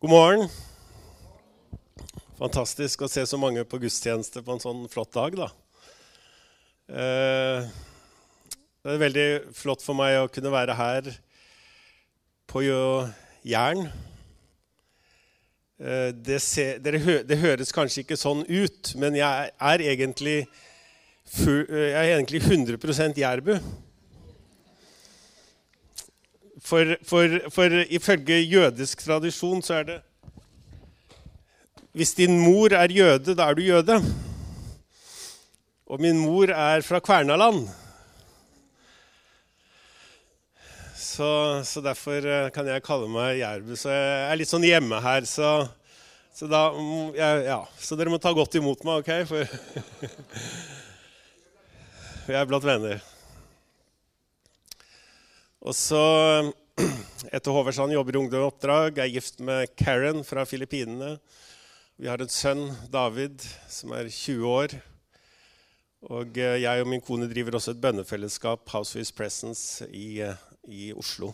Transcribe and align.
God 0.00 0.08
morgen. 0.14 0.46
Fantastisk 2.38 3.02
å 3.04 3.08
se 3.12 3.20
så 3.28 3.36
mange 3.36 3.60
på 3.68 3.76
gudstjeneste 3.82 4.40
på 4.40 4.54
en 4.54 4.62
sånn 4.62 4.86
flott 4.88 5.10
dag, 5.12 5.34
da. 5.36 5.48
Eh, 6.88 7.66
det 8.80 8.94
er 8.94 9.02
veldig 9.02 9.26
flott 9.58 9.84
for 9.84 9.98
meg 9.98 10.16
å 10.22 10.30
kunne 10.32 10.54
være 10.54 10.78
her 10.78 11.10
på 12.48 12.62
Jæren. 12.64 13.92
Eh, 15.76 16.16
det, 16.16 16.40
ser, 16.48 16.80
det, 16.80 17.36
høres 17.44 17.76
kanskje 17.76 18.06
ikke 18.06 18.16
sånn 18.22 18.40
ut, 18.48 18.94
men 18.96 19.20
jeg 19.20 19.52
er 19.52 19.84
egentlig, 19.84 20.38
jeg 21.44 21.92
er 21.92 22.14
egentlig 22.16 22.40
100 22.48 23.20
jærbu. 23.20 23.58
For, 26.60 26.96
for, 27.08 27.40
for, 27.50 27.76
ifølge 27.88 28.42
jødisk 28.44 29.04
tradisjon 29.04 29.62
så 29.64 29.80
er 29.80 29.84
det 29.88 30.00
Hvis 31.96 32.14
din 32.14 32.36
mor 32.38 32.70
er 32.76 32.92
jøde, 32.92 33.34
da 33.34 33.48
er 33.50 33.54
du 33.54 33.62
jøde. 33.62 33.96
Og 35.90 36.00
min 36.00 36.18
mor 36.18 36.52
er 36.54 36.84
fra 36.86 37.00
Kvernaland. 37.02 37.64
Så, 40.94 41.62
så 41.64 41.80
derfor 41.82 42.22
eh, 42.22 42.50
kan 42.54 42.68
jeg 42.70 42.84
kalle 42.86 43.08
meg 43.10 43.40
Jærbu. 43.40 43.74
Så 43.74 43.90
jeg 43.90 44.20
er 44.28 44.38
litt 44.38 44.52
sånn 44.52 44.64
hjemme 44.68 45.00
her. 45.02 45.26
Så, 45.26 45.66
så, 46.30 46.46
da, 46.46 46.68
ja, 47.18 47.30
ja. 47.42 47.58
så 47.74 47.98
dere 47.98 48.12
må 48.14 48.20
ta 48.22 48.30
godt 48.36 48.54
imot 48.60 48.86
meg, 48.86 49.02
OK? 49.02 49.10
For 49.26 49.42
jeg 52.30 52.38
er 52.38 52.46
blant 52.46 52.68
venner. 52.70 53.02
Og 55.60 55.74
så 55.76 56.00
etter 57.34 57.52
Håversand 57.52 57.92
jobber 57.92 58.16
i 58.16 58.20
Ungdom 58.20 58.46
Oppdrag, 58.46 58.98
er 58.98 59.10
gift 59.10 59.40
med 59.44 59.72
Karen 59.78 60.22
fra 60.26 60.44
Filippinene. 60.48 61.16
Vi 62.00 62.08
har 62.08 62.22
en 62.22 62.32
sønn, 62.32 62.62
David, 62.92 63.42
som 63.68 63.92
er 63.96 64.08
20 64.08 64.46
år. 64.48 64.76
Og 66.10 66.38
eh, 66.40 66.60
jeg 66.62 66.84
og 66.84 66.88
min 66.88 67.02
kone 67.04 67.28
driver 67.28 67.58
også 67.58 67.74
et 67.74 67.82
bønnefellesskap, 67.82 68.64
House 68.72 68.98
His 68.98 69.12
Presence, 69.12 69.84
i, 69.92 70.22
eh, 70.24 70.46
i 70.72 70.90
Oslo. 70.96 71.32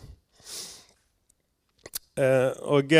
Eh, 2.17 2.51
og 2.67 2.91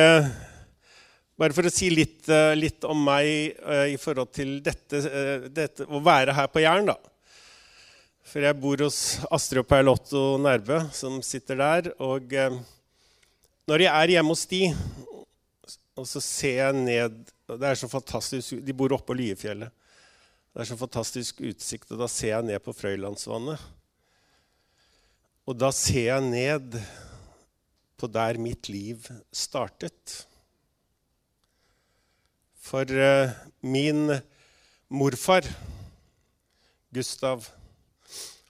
bare 1.38 1.58
for 1.58 1.68
å 1.68 1.74
si 1.74 1.90
litt, 1.92 2.30
litt 2.58 2.86
om 2.88 3.02
meg 3.10 3.58
i 3.92 3.98
forhold 4.02 4.32
til 4.34 4.58
dette, 4.66 5.04
dette, 5.54 5.86
å 5.86 6.00
være 6.06 6.34
her 6.38 6.50
på 6.54 6.64
Jæren, 6.64 6.90
da. 6.90 6.98
For 8.28 8.44
jeg 8.44 8.60
bor 8.60 8.82
hos 8.84 8.98
Astrid 9.32 9.62
og 9.62 9.70
Perlotto 9.70 10.20
Otto 10.20 10.40
Nærbø, 10.44 10.82
som 10.92 11.22
sitter 11.24 11.56
der. 11.62 11.86
Og 12.04 12.34
eh, 12.36 12.58
når 13.72 13.84
jeg 13.86 13.92
er 13.94 14.12
hjemme 14.18 14.34
hos 14.34 14.44
de, 14.52 14.66
og 15.96 16.08
så 16.10 16.20
ser 16.22 16.60
jeg 16.60 16.76
ned 16.76 17.16
Det 17.48 17.64
er 17.64 17.80
så 17.80 17.88
fantastisk, 17.88 18.60
De 18.60 18.76
bor 18.76 18.92
oppe 18.92 19.08
på 19.08 19.16
Liefjellet. 19.16 19.72
Det 20.52 20.60
er 20.60 20.68
så 20.68 20.76
fantastisk 20.76 21.40
utsikt, 21.40 21.88
og 21.96 22.02
da 22.02 22.10
ser 22.12 22.34
jeg 22.34 22.48
ned 22.50 22.60
på 22.66 22.74
Frøylandsvannet. 22.76 23.62
Og 25.48 25.56
da 25.56 25.72
ser 25.72 26.10
jeg 26.10 26.28
ned 26.28 26.76
på 27.96 28.10
der 28.12 28.42
mitt 28.44 28.68
liv 28.68 29.08
startet. 29.32 30.18
For 32.60 32.84
eh, 32.84 33.32
min 33.64 34.12
morfar, 34.92 35.48
Gustav 36.92 37.48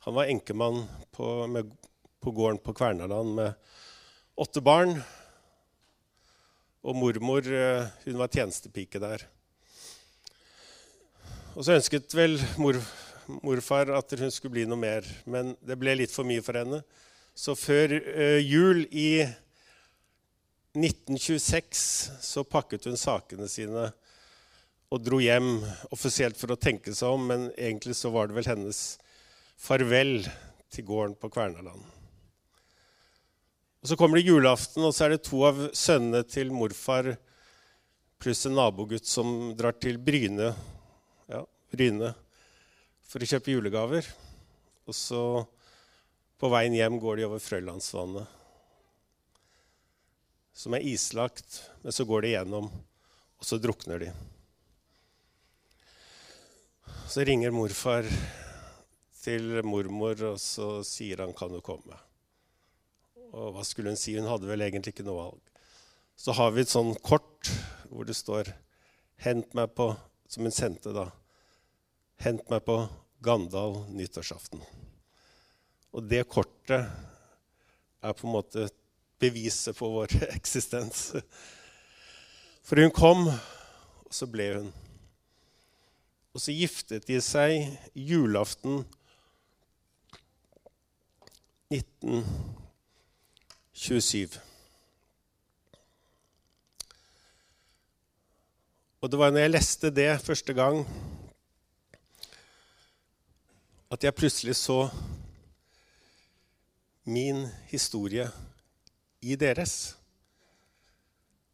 han 0.08 0.14
var 0.14 0.26
enkemann 0.26 0.86
på, 1.12 1.48
med, 1.48 1.72
på 2.20 2.32
gården 2.32 2.58
på 2.58 2.74
Kvernaland 2.74 3.36
med 3.36 3.54
åtte 4.40 4.62
barn. 4.64 4.94
Og 6.88 6.96
mormor 6.96 7.44
eh, 7.52 7.90
hun 8.06 8.16
var 8.16 8.32
tjenestepike 8.32 9.02
der. 9.04 9.26
Og 11.58 11.68
så 11.68 11.76
ønsket 11.76 12.16
vel 12.16 12.40
mor, 12.56 12.80
morfar 13.44 13.92
at 13.98 14.16
hun 14.16 14.32
skulle 14.32 14.54
bli 14.54 14.64
noe 14.70 14.80
mer, 14.80 15.04
men 15.28 15.52
det 15.60 15.76
ble 15.76 15.98
litt 16.00 16.14
for 16.16 16.24
mye 16.24 16.46
for 16.46 16.56
henne. 16.56 16.80
Så 17.36 17.58
før 17.60 17.98
uh, 17.98 18.40
jul 18.40 18.86
i 18.88 19.26
1926 20.72 21.82
så 22.30 22.46
pakket 22.48 22.88
hun 22.88 22.96
sakene 22.96 23.50
sine 23.52 23.90
og 24.88 25.04
dro 25.04 25.20
hjem 25.20 25.58
offisielt 25.92 26.40
for 26.40 26.56
å 26.56 26.60
tenke 26.64 26.96
seg 26.96 27.12
om, 27.12 27.28
men 27.28 27.50
egentlig 27.58 28.00
så 28.00 28.14
var 28.16 28.32
det 28.32 28.40
vel 28.40 28.50
hennes 28.54 28.86
farvel 29.58 30.22
til 30.74 30.86
gården 30.88 31.16
på 31.20 31.30
Kvernaland. 31.34 31.82
Og 33.82 33.90
Så 33.90 33.96
kommer 33.98 34.18
det 34.18 34.28
julaften, 34.28 34.84
og 34.84 34.94
så 34.94 35.06
er 35.06 35.16
det 35.16 35.26
to 35.26 35.44
av 35.48 35.60
sønnene 35.76 36.24
til 36.28 36.52
morfar 36.54 37.14
pluss 38.18 38.46
en 38.50 38.58
nabogutt 38.58 39.06
som 39.06 39.52
drar 39.58 39.78
til 39.78 40.00
Bryne, 40.02 40.50
ja, 41.30 41.44
Bryne 41.72 42.14
for 43.08 43.24
å 43.24 43.30
kjøpe 43.30 43.54
julegaver. 43.54 44.08
Og 44.88 44.96
så 44.96 45.22
på 46.38 46.50
veien 46.54 46.76
hjem 46.76 46.98
går 47.02 47.20
de 47.20 47.28
over 47.28 47.42
Frøylandsvannet, 47.42 48.26
som 50.58 50.74
er 50.74 50.86
islagt, 50.90 51.62
men 51.84 51.94
så 51.94 52.06
går 52.10 52.26
de 52.26 52.34
gjennom, 52.34 52.72
og 53.38 53.46
så 53.46 53.60
drukner 53.62 54.02
de. 54.02 54.12
Så 57.08 57.24
ringer 57.26 57.54
morfar 57.54 58.10
til 59.28 59.60
mormor, 59.68 60.16
og 60.24 60.40
så 60.40 60.82
sier 60.88 61.20
han 61.20 61.34
'kan 61.34 61.52
du 61.52 61.60
komme'? 61.60 61.98
Og 63.34 63.54
hva 63.54 63.64
skulle 63.66 63.90
hun 63.92 64.00
si? 64.00 64.16
Hun 64.16 64.30
hadde 64.30 64.48
vel 64.48 64.62
egentlig 64.62 64.94
ikke 64.96 65.04
noe 65.04 65.20
valg. 65.20 65.42
Så 66.16 66.32
har 66.32 66.52
vi 66.52 66.62
et 66.62 66.72
sånn 66.72 66.96
kort 67.04 67.52
hvor 67.90 68.06
det 68.06 68.16
står 68.16 68.54
'Hent 69.20 69.54
meg 69.54 69.76
på' 69.76 69.98
Som 70.30 70.44
hun 70.44 70.52
sendte 70.52 70.94
da. 70.94 71.12
'Hent 72.20 72.50
meg 72.50 72.66
på 72.66 72.90
Gandal 73.24 73.86
nyttårsaften'. 73.90 74.64
Og 75.94 76.10
det 76.10 76.28
kortet 76.28 76.90
er 78.04 78.14
på 78.14 78.28
en 78.28 78.34
måte 78.34 78.70
beviset 79.20 79.76
på 79.76 79.88
vår 79.88 80.08
eksistens. 80.38 81.16
For 82.62 82.76
hun 82.76 82.92
kom, 82.92 83.28
og 83.28 84.12
så 84.12 84.28
ble 84.28 84.54
hun. 84.54 84.74
Og 86.34 86.42
så 86.42 86.52
giftet 86.52 87.08
de 87.08 87.22
seg 87.22 87.80
julaften 87.96 88.86
1927. 91.72 94.40
Og 99.02 99.12
det 99.12 99.20
var 99.20 99.32
når 99.32 99.40
jeg 99.44 99.52
leste 99.52 99.90
det 99.92 100.22
første 100.24 100.54
gang, 100.56 100.88
at 103.92 104.04
jeg 104.04 104.16
plutselig 104.16 104.56
så 104.60 104.90
min 107.08 107.48
historie 107.68 108.32
i 109.22 109.36
deres. 109.36 109.98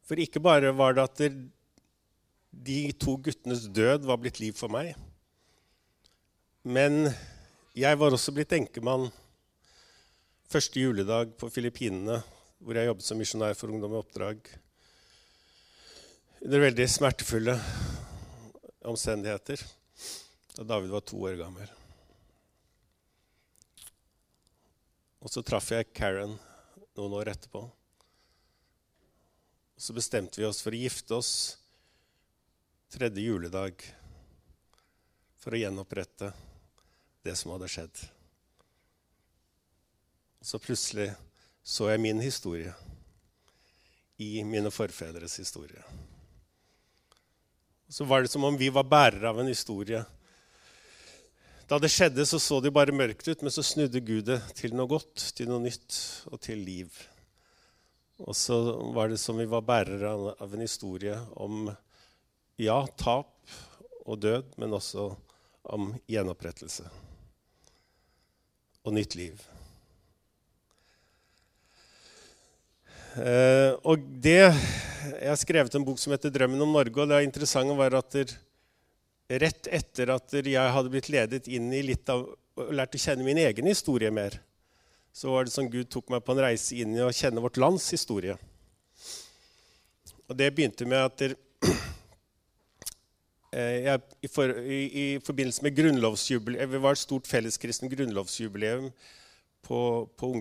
For 0.06 0.16
ikke 0.20 0.40
bare 0.40 0.78
var 0.78 0.94
det 0.94 1.04
at 1.04 1.22
de 2.54 2.92
to 3.02 3.16
guttenes 3.18 3.70
død 3.74 4.06
var 4.06 4.18
blitt 4.22 4.40
liv 4.42 4.54
for 4.54 4.68
meg, 4.70 4.96
men 6.64 7.14
jeg 7.76 8.00
var 8.00 8.12
også 8.14 8.32
blitt 8.34 8.54
enkemann 8.54 9.12
første 10.54 10.84
juledag 10.84 11.32
på 11.42 11.48
Filippinene, 11.50 12.20
hvor 12.62 12.78
jeg 12.78 12.86
jobbet 12.86 13.06
som 13.08 13.18
misjonær 13.18 13.56
for 13.58 13.74
Ungdom 13.74 13.96
i 13.96 13.98
oppdrag. 13.98 14.38
Under 16.44 16.62
veldig 16.68 16.86
smertefulle 16.94 17.56
omstendigheter. 18.86 19.64
Da 20.54 20.68
David 20.76 20.94
var 20.94 21.06
to 21.10 21.18
år 21.26 21.40
gammel. 21.42 21.74
Og 25.24 25.32
så 25.34 25.42
traff 25.42 25.72
jeg 25.74 25.90
Karen 25.96 26.38
noen 27.00 27.18
år 27.18 27.34
etterpå. 27.34 27.66
Og 29.74 29.82
så 29.82 29.96
bestemte 29.98 30.38
vi 30.38 30.46
oss 30.46 30.62
for 30.62 30.76
å 30.76 30.84
gifte 30.84 31.18
oss 31.18 31.34
tredje 32.94 33.26
juledag 33.26 33.82
for 35.42 35.56
å 35.56 35.64
gjenopprette 35.64 36.30
det 37.26 37.34
som 37.40 37.56
hadde 37.56 37.72
skjedd. 37.72 38.10
Så 40.44 40.60
plutselig 40.60 41.14
så 41.64 41.88
jeg 41.88 42.02
min 42.04 42.20
historie 42.20 42.74
i 44.20 44.44
mine 44.44 44.72
forfedres 44.72 45.38
historie. 45.40 45.80
Så 47.88 48.04
var 48.04 48.24
det 48.24 48.32
som 48.34 48.44
om 48.44 48.58
vi 48.60 48.68
var 48.74 48.84
bærere 48.84 49.30
av 49.30 49.40
en 49.40 49.48
historie. 49.48 50.02
Da 51.70 51.80
det 51.80 51.92
skjedde, 51.94 52.26
så 52.28 52.42
så 52.44 52.60
det 52.60 52.74
bare 52.76 52.96
mørkt 52.96 53.28
ut, 53.28 53.42
men 53.42 53.54
så 53.56 53.64
snudde 53.64 54.04
Gud 54.04 54.28
det 54.28 54.42
til 54.58 54.76
noe 54.76 54.90
godt, 54.92 55.30
til 55.38 55.48
noe 55.48 55.64
nytt 55.64 56.00
og 56.28 56.42
til 56.44 56.60
liv. 56.60 56.92
Og 58.20 58.36
så 58.36 58.60
var 58.96 59.10
det 59.10 59.22
som 59.24 59.40
vi 59.40 59.48
var 59.50 59.64
bærere 59.64 60.12
av 60.36 60.54
en 60.54 60.66
historie 60.66 61.16
om 61.40 61.72
ja, 62.60 62.82
tap 63.00 63.32
og 64.04 64.20
død, 64.20 64.58
men 64.60 64.76
også 64.76 65.08
om 65.72 65.94
gjenopprettelse 66.12 66.90
og 68.84 68.96
nytt 69.00 69.16
liv. 69.16 69.53
Og 73.14 74.08
det 74.24 74.40
jeg 75.04 75.28
har 75.28 75.38
skrevet 75.40 75.76
en 75.76 75.86
bok 75.86 76.00
som 76.00 76.14
heter 76.14 76.32
'Drømmen 76.32 76.62
om 76.62 76.74
Norge'. 76.74 77.02
og 77.02 77.10
Det 77.10 77.24
interessante 77.24 77.76
var 77.78 77.94
at 77.94 78.12
der, 78.12 78.32
rett 79.30 79.68
etter 79.68 80.10
at 80.10 80.34
jeg 80.34 80.74
hadde 80.76 80.90
blitt 80.90 81.10
ledet 81.10 81.48
inn 81.48 81.72
i 81.74 81.82
litt 81.82 82.10
av, 82.10 82.26
og 82.56 82.74
lært 82.74 82.96
å 82.96 83.02
kjenne 83.02 83.26
min 83.26 83.38
egen 83.38 83.66
historie 83.66 84.12
mer, 84.12 84.40
så 85.14 85.30
var 85.30 85.46
det 85.46 85.54
som 85.54 85.70
Gud 85.70 85.90
tok 85.90 86.10
meg 86.10 86.24
på 86.24 86.34
en 86.34 86.44
reise 86.46 86.76
inn 86.76 86.96
i 86.96 87.02
å 87.02 87.12
kjenne 87.14 87.42
vårt 87.42 87.58
lands 87.58 87.90
historie. 87.94 88.38
Og 90.30 90.38
det 90.38 90.54
begynte 90.56 90.86
med 90.86 91.02
at 91.04 91.18
der, 91.18 91.36
eh, 93.54 93.78
jeg, 93.86 94.02
i, 94.22 94.28
for, 94.28 94.50
i, 94.50 94.82
i, 94.88 95.06
forbindelse 95.24 95.64
med 95.64 95.76
grunnlovsjubileum 95.78 96.72
Vi 96.72 96.82
var 96.82 96.96
et 96.96 97.04
stort 97.04 97.28
felleskristen 97.30 97.92
grunnlovsjubileum 97.92 98.90
på, 99.64 99.80
på, 100.18 100.34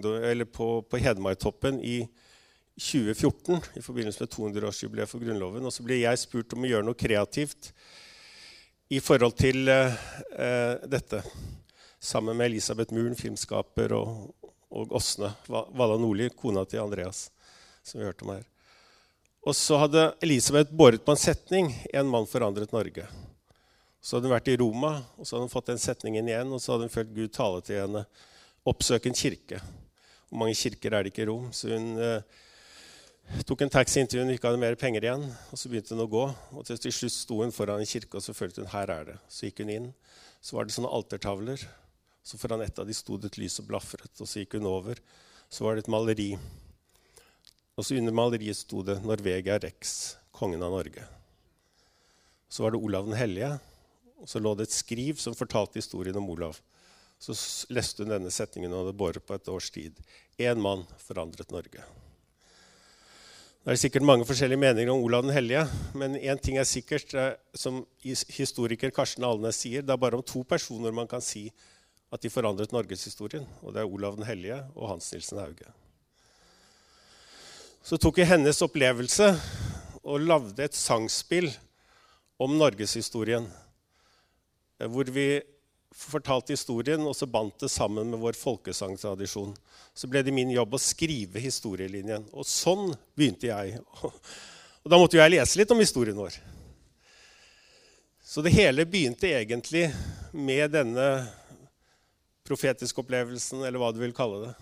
på, 0.52 0.68
på 0.88 1.02
Hedmarktoppen 1.02 1.80
i 1.84 2.06
2014 2.80 3.60
i 3.76 3.82
forbindelse 3.84 4.22
med 4.22 4.30
200-årsjubileet 4.32 5.10
for 5.10 5.22
Grunnloven. 5.22 5.64
Og 5.66 5.74
så 5.74 5.84
ble 5.84 6.00
jeg 6.00 6.20
spurt 6.20 6.54
om 6.56 6.64
å 6.64 6.70
gjøre 6.70 6.86
noe 6.86 6.98
kreativt 6.98 7.72
i 8.92 9.00
forhold 9.00 9.36
til 9.38 9.68
eh, 9.68 10.78
dette. 10.88 11.22
Sammen 12.02 12.36
med 12.36 12.50
Elisabeth 12.50 12.94
Muren, 12.94 13.16
filmskaper, 13.16 13.94
og, 13.96 14.32
og 14.72 14.96
Åsne 14.98 15.30
Valla 15.48 15.98
Nordli, 16.00 16.30
kona 16.36 16.64
til 16.68 16.82
Andreas. 16.82 17.28
som 17.82 18.00
vi 18.00 18.06
hørte 18.06 18.24
om 18.24 18.34
her. 18.34 18.48
Og 19.42 19.56
så 19.58 19.78
hadde 19.80 20.12
Elisabeth 20.22 20.70
båret 20.70 21.04
på 21.04 21.12
en 21.12 21.18
setning 21.18 21.72
'En 21.92 22.06
mann 22.06 22.26
forandret 22.26 22.70
Norge'. 22.70 23.06
Så 24.00 24.16
hadde 24.16 24.28
hun 24.28 24.34
vært 24.34 24.48
i 24.48 24.56
Roma, 24.56 25.04
og 25.18 25.26
så 25.26 25.36
hadde 25.36 25.46
hun 25.46 25.54
fått 25.54 25.66
den 25.70 25.78
setningen 25.78 26.28
igjen. 26.28 26.52
Og 26.52 26.60
så 26.60 26.72
hadde 26.72 26.86
hun 26.86 26.94
følt 26.94 27.14
Gud 27.14 27.32
tale 27.32 27.60
til 27.62 27.80
henne. 27.80 28.04
Oppsøk 28.66 29.06
en 29.06 29.14
kirke. 29.14 29.60
Hvor 30.28 30.38
mange 30.38 30.54
kirker 30.54 30.94
er 30.94 31.02
det 31.02 31.12
ikke 31.12 31.22
i 31.22 31.30
Rom? 31.30 31.52
Så 31.52 31.70
hun 31.70 31.98
eh, 31.98 32.22
tok 33.48 33.64
en 33.64 33.72
taxi 33.72 34.00
inntil 34.02 34.22
hun 34.22 34.32
ikke 34.34 34.50
hadde 34.50 34.62
mer 34.62 34.78
penger 34.80 35.06
igjen. 35.06 35.28
Og 35.50 35.60
så 35.60 35.70
begynte 35.72 35.94
hun 35.96 36.04
å 36.04 36.10
gå. 36.10 36.24
Og 36.56 36.66
til, 36.68 36.92
slutt 36.92 37.16
sto 37.16 37.42
hun 37.42 37.54
foran 37.54 37.82
en 37.82 37.88
kirke, 37.88 38.16
og 38.18 38.24
så 38.24 38.34
følte 38.36 38.64
hun 38.64 38.72
her 38.72 38.92
er 38.92 39.12
det. 39.12 39.20
Så 39.28 39.48
gikk 39.48 39.64
hun 39.64 39.76
inn. 39.76 39.92
Så 40.42 40.56
var 40.56 40.66
det 40.66 40.76
sånne 40.76 40.90
altertavler. 40.92 41.62
Så 42.22 42.38
foran 42.38 42.62
et 42.64 42.78
av 42.78 42.88
de 42.88 42.96
sto 42.96 43.16
det 43.18 43.32
et 43.32 43.42
lys 43.42 43.60
og 43.62 43.70
blafret. 43.70 44.12
Og 44.18 44.28
så 44.28 44.42
gikk 44.42 44.58
hun 44.60 44.68
over. 44.70 45.00
Så 45.52 45.64
var 45.66 45.76
det 45.76 45.86
et 45.86 45.92
maleri 45.92 46.32
og 47.72 47.86
så 47.86 47.96
under 47.96 48.12
maleriet 48.12 48.58
sto 48.58 48.82
det 48.84 48.98
'Norvegia 49.00 49.58
Rex, 49.58 50.16
kongen 50.30 50.62
av 50.62 50.72
Norge'. 50.72 51.06
Så 52.48 52.62
var 52.62 52.70
det 52.70 52.78
Olav 52.84 53.06
den 53.06 53.16
hellige, 53.16 53.58
og 54.20 54.28
så 54.28 54.38
lå 54.38 54.54
det 54.54 54.68
et 54.68 54.76
skriv 54.76 55.16
som 55.16 55.34
fortalte 55.34 55.80
historien 55.80 56.16
om 56.16 56.28
Olav. 56.30 56.60
Så 57.18 57.32
leste 57.70 58.02
hun 58.02 58.12
denne 58.12 58.30
setningen 58.30 58.72
og 58.72 58.84
hadde 58.84 58.98
båret 58.98 59.26
på 59.26 59.34
et 59.34 59.48
års 59.48 59.70
tid. 59.70 59.96
Én 60.38 60.60
mann 60.60 60.84
forandret 60.98 61.50
Norge. 61.50 61.82
Det 63.62 63.70
er 63.70 63.78
sikkert 63.78 64.02
mange 64.02 64.26
forskjellige 64.26 64.58
meninger 64.58 64.90
om 64.90 65.04
Olav 65.06 65.22
den 65.22 65.34
hellige, 65.34 65.66
men 65.94 66.16
én 66.18 66.40
ting 66.42 66.58
er 66.58 66.66
sikkert, 66.66 67.14
eh, 67.14 67.36
som 67.54 67.84
historiker 68.02 68.90
Karsten 68.90 69.24
Alnes 69.24 69.60
sier, 69.62 69.82
det 69.82 69.94
er 69.94 70.02
bare 70.02 70.18
om 70.18 70.22
to 70.26 70.42
personer 70.42 70.90
man 70.90 71.06
kan 71.06 71.22
si 71.22 71.46
at 72.12 72.20
de 72.20 72.30
forandret 72.30 72.74
norgeshistorien. 72.74 73.46
Og 73.62 73.72
det 73.72 73.84
er 73.84 73.94
Olav 73.94 74.18
den 74.18 74.26
hellige 74.26 74.58
og 74.74 74.90
Hans 74.90 75.12
Nilsen 75.12 75.38
Hauge 75.38 75.70
så 77.82 77.98
tok 77.98 78.20
jeg 78.20 78.30
hennes 78.30 78.62
opplevelse 78.62 79.26
og 80.06 80.22
lagde 80.22 80.62
et 80.62 80.76
sangspill 80.78 81.48
om 82.42 82.54
norgeshistorien. 82.54 83.48
Hvor 84.78 85.10
vi 85.14 85.42
fortalte 85.96 86.54
historien, 86.54 87.02
og 87.06 87.14
så 87.16 87.28
bandt 87.28 87.64
det 87.64 87.70
sammen 87.72 88.10
med 88.12 88.20
vår 88.22 88.36
folkesangtradisjon. 88.38 89.52
Så 89.94 90.08
ble 90.08 90.22
det 90.24 90.34
min 90.34 90.50
jobb 90.52 90.74
å 90.76 90.80
skrive 90.80 91.42
historielinjen. 91.42 92.24
Og 92.32 92.48
sånn 92.48 92.94
begynte 93.18 93.50
jeg. 93.50 93.80
Og 94.82 94.90
da 94.90 94.98
måtte 94.98 95.18
jo 95.18 95.22
jeg 95.22 95.34
lese 95.36 95.60
litt 95.60 95.72
om 95.74 95.82
historien 95.82 96.18
vår. 96.18 96.38
Så 98.24 98.42
det 98.42 98.54
hele 98.54 98.86
begynte 98.88 99.28
egentlig 99.28 99.84
med 100.32 100.72
denne 100.72 101.06
profetiske 102.48 103.02
opplevelsen, 103.02 103.60
eller 103.62 103.78
hva 103.78 103.92
du 103.92 104.00
vil 104.02 104.14
kalle 104.16 104.46
det. 104.46 104.52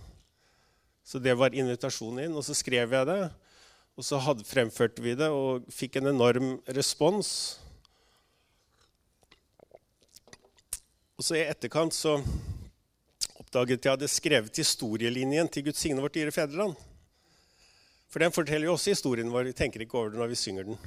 Så 1.07 1.23
det 1.23 1.37
var 1.39 1.55
invitasjonen 1.57 2.27
inn. 2.27 2.37
Og 2.37 2.45
så 2.47 2.57
skrev 2.59 2.93
jeg 2.99 3.09
det, 3.09 3.21
og 3.99 4.07
så 4.07 4.21
hadde, 4.23 4.47
fremførte 4.49 5.03
vi 5.05 5.17
det 5.19 5.31
og 5.33 5.67
fikk 5.73 6.01
en 6.01 6.13
enorm 6.13 6.53
respons. 6.77 7.31
Og 11.21 11.25
så 11.27 11.35
i 11.37 11.43
etterkant 11.45 11.93
så 11.93 12.15
oppdaget 13.37 13.75
jeg 13.75 13.77
at 13.77 13.85
jeg 13.85 13.93
hadde 13.93 14.09
skrevet 14.09 14.59
historielinjen 14.63 15.51
til 15.53 15.67
Guds 15.67 15.83
signe 15.83 16.01
vårt 16.01 16.15
dyre 16.17 16.33
fedreland. 16.33 16.79
For 18.09 18.25
den 18.25 18.33
forteller 18.33 18.71
jo 18.71 18.73
også 18.79 18.95
historien 18.95 19.29
vår. 19.29 19.51
Vi 19.51 19.59
tenker 19.59 19.83
ikke 19.85 19.99
over 20.01 20.15
det 20.15 20.17
når 20.17 20.31
vi 20.31 20.39
synger 20.41 20.65
den. 20.71 20.79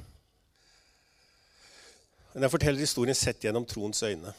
Men 2.32 2.42
den 2.42 2.50
forteller 2.50 2.82
historien 2.82 3.14
sett 3.14 3.46
gjennom 3.46 3.62
troens 3.70 4.02
øyne. 4.02 4.32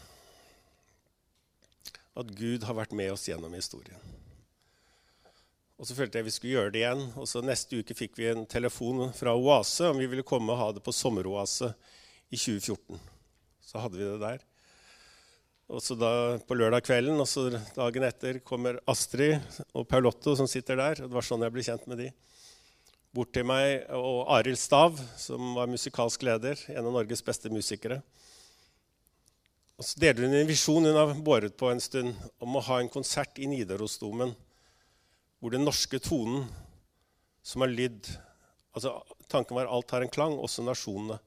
At 2.19 2.33
Gud 2.41 2.68
har 2.68 2.75
vært 2.75 2.95
med 3.00 3.13
oss 3.13 3.24
gjennom 3.30 3.56
historien. 3.56 4.01
Og 5.80 5.88
så 5.88 5.95
følte 5.95 6.19
jeg 6.19 6.27
vi 6.27 6.33
skulle 6.36 6.57
gjøre 6.57 6.74
det 6.74 6.81
igjen. 6.81 7.06
Og 7.15 7.30
så 7.31 7.39
Neste 7.39 7.80
uke 7.80 7.95
fikk 7.95 8.19
vi 8.19 8.27
en 8.33 8.44
telefon 8.51 9.13
fra 9.15 9.31
Oase 9.31 9.94
om 9.94 10.03
vi 10.03 10.12
ville 10.12 10.27
komme 10.27 10.51
og 10.51 10.59
ha 10.59 10.68
det 10.75 10.83
på 10.83 10.91
Sommeroase 10.91 11.71
i 12.27 12.36
2014. 12.36 13.00
Så 13.63 13.80
hadde 13.80 14.01
vi 14.01 14.09
det 14.12 14.19
der. 14.25 14.44
Og 15.65 15.81
så 15.81 15.97
da 15.97 16.38
På 16.45 16.57
lørdag 16.57 16.85
kvelden 16.85 17.17
og 17.21 17.27
så 17.29 17.47
dagen 17.73 18.06
etter 18.06 18.39
kommer 18.45 18.77
Astrid 18.89 19.41
og 19.73 19.88
Paulotto, 19.89 20.35
som 20.38 20.47
sitter 20.47 20.77
der. 20.77 21.01
og 21.01 21.09
Det 21.09 21.17
var 21.17 21.25
sånn 21.25 21.45
jeg 21.45 21.56
ble 21.56 21.65
kjent 21.65 21.88
med 21.89 22.03
de. 22.03 22.12
Bort 23.15 23.31
til 23.33 23.47
meg 23.47 23.88
og 23.95 24.27
Arild 24.35 24.59
Stav, 24.59 25.00
som 25.17 25.56
var 25.56 25.71
musikalsk 25.71 26.21
leder, 26.27 26.59
en 26.69 26.85
av 26.85 26.94
Norges 26.94 27.23
beste 27.25 27.50
musikere. 27.50 28.01
Og 29.79 29.88
så 29.88 30.00
deler 30.00 30.27
hun 30.27 30.35
en 30.35 30.47
visjon 30.47 30.85
hun 30.85 31.00
har 31.00 31.15
båret 31.23 31.56
på 31.57 31.71
en 31.71 31.81
stund, 31.83 32.13
om 32.39 32.56
å 32.56 32.63
ha 32.67 32.79
en 32.79 32.91
konsert 32.91 33.39
i 33.39 33.47
Nidarosdomen 33.50 34.35
hvor 35.39 35.51
den 35.51 35.65
norske 35.67 36.00
tonen 36.00 36.45
som 37.45 37.62
har 37.62 37.73
lydd 37.73 38.07
altså 38.75 38.97
Tanken 39.31 39.57
var 39.57 39.69
alt 39.71 39.91
har 39.94 40.03
en 40.03 40.12
klang, 40.12 40.35
også 40.38 40.62
nasjonene. 40.62 41.17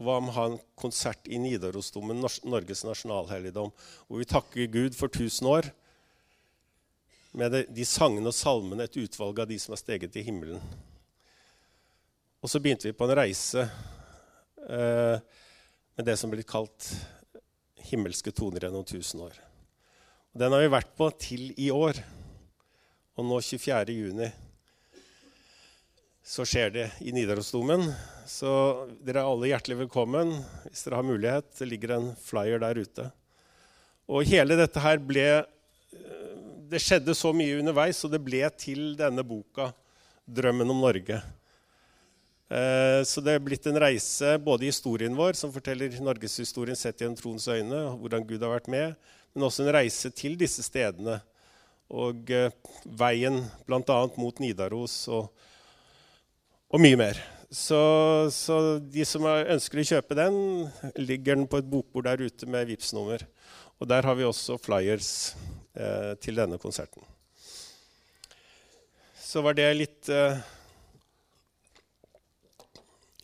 Og 0.00 0.06
hva 0.06 0.16
med 0.24 0.32
å 0.32 0.36
ha 0.38 0.44
en 0.48 0.60
konsert 0.80 1.26
i 1.28 1.36
Nidarosdomen, 1.36 2.22
Norges 2.48 2.86
nasjonalhelligdom, 2.88 3.68
hvor 4.08 4.22
vi 4.22 4.28
takker 4.28 4.70
Gud 4.72 4.96
for 4.96 5.12
1000 5.12 5.48
år 5.50 5.68
med 7.36 7.58
de 7.68 7.84
sangene 7.84 8.32
og 8.32 8.34
salmene, 8.34 8.86
et 8.88 8.96
utvalg 8.96 9.42
av 9.44 9.50
de 9.50 9.58
som 9.60 9.74
har 9.74 9.82
steget 9.82 10.14
til 10.14 10.24
himmelen. 10.24 10.62
Og 12.40 12.48
så 12.48 12.62
begynte 12.64 12.88
vi 12.88 12.96
på 12.96 13.04
en 13.04 13.18
reise 13.20 13.66
eh, 14.64 15.20
med 16.00 16.08
det 16.08 16.16
som 16.16 16.32
ble 16.32 16.48
kalt 16.48 16.88
himmelske 17.90 18.32
toner 18.32 18.64
gjennom 18.64 18.86
1000 18.88 19.26
år. 19.28 19.36
Og 20.32 20.40
den 20.40 20.56
har 20.56 20.64
vi 20.64 20.72
vært 20.72 20.96
på 20.96 21.10
til 21.20 21.50
i 21.60 21.68
år. 21.74 22.00
Og 23.20 23.28
nå 23.28 23.42
24. 23.44 23.92
juni 23.92 24.30
så 26.30 26.44
skjer 26.46 26.70
det 26.70 26.84
i 27.02 27.10
Nidarosdomen. 27.10 27.88
Så 28.28 28.50
dere 29.02 29.24
er 29.24 29.26
alle 29.26 29.48
hjertelig 29.50 29.80
velkommen 29.80 30.36
hvis 30.68 30.84
dere 30.86 31.00
har 31.00 31.06
mulighet. 31.08 31.48
Det 31.58 31.66
ligger 31.66 31.96
en 31.96 32.12
flyer 32.22 32.62
der 32.62 32.78
ute. 32.78 33.06
Og 34.06 34.28
hele 34.30 34.58
dette 34.58 34.82
her 34.82 35.02
ble 35.02 35.26
Det 36.70 36.78
skjedde 36.78 37.16
så 37.18 37.32
mye 37.34 37.56
underveis, 37.58 37.98
og 38.06 38.12
det 38.12 38.20
ble 38.22 38.44
til 38.54 38.92
denne 38.94 39.24
boka 39.26 39.72
'Drømmen 40.22 40.70
om 40.70 40.78
Norge'. 40.78 41.18
Eh, 42.46 43.02
så 43.02 43.18
det 43.18 43.34
er 43.34 43.42
blitt 43.42 43.66
en 43.66 43.80
reise 43.82 44.38
både 44.38 44.62
i 44.62 44.70
historien 44.70 45.16
vår, 45.18 45.34
som 45.34 45.50
forteller 45.50 45.90
norgeshistorien 45.98 46.78
sett 46.78 47.02
gjennom 47.02 47.18
troens 47.18 47.48
øyne, 47.50 47.98
hvordan 47.98 48.22
Gud 48.22 48.38
har 48.46 48.54
vært 48.54 48.70
med, 48.70 48.94
men 49.34 49.48
også 49.48 49.66
en 49.66 49.74
reise 49.74 50.14
til 50.14 50.38
disse 50.38 50.62
stedene 50.62 51.18
og 51.90 52.30
eh, 52.30 52.54
veien 52.86 53.42
bl.a. 53.66 53.98
mot 54.14 54.38
Nidaros 54.38 55.08
og, 55.10 55.26
og, 56.70 56.80
mye 56.80 56.98
mer. 56.98 57.20
Så, 57.50 57.78
så, 58.30 58.78
de 58.78 59.04
som 59.08 59.26
ønsker 59.26 59.80
å 59.82 59.86
kjøpe 59.88 60.14
den, 60.18 60.36
ligger 61.02 61.34
den 61.34 61.48
på 61.50 61.58
et 61.58 61.70
bokbord 61.70 62.06
der 62.06 62.22
ute 62.22 62.46
med 62.46 62.68
vips 62.68 62.92
nummer 62.94 63.24
Og 63.80 63.88
der 63.90 64.06
har 64.06 64.14
vi 64.14 64.22
også 64.22 64.54
flyers 64.60 65.34
eh, 65.74 66.14
til 66.22 66.38
denne 66.38 66.60
konserten. 66.62 67.02
Så 69.18 69.42
var 69.42 69.58
det 69.58 69.66
litt 69.74 70.12
eh, 70.14 70.38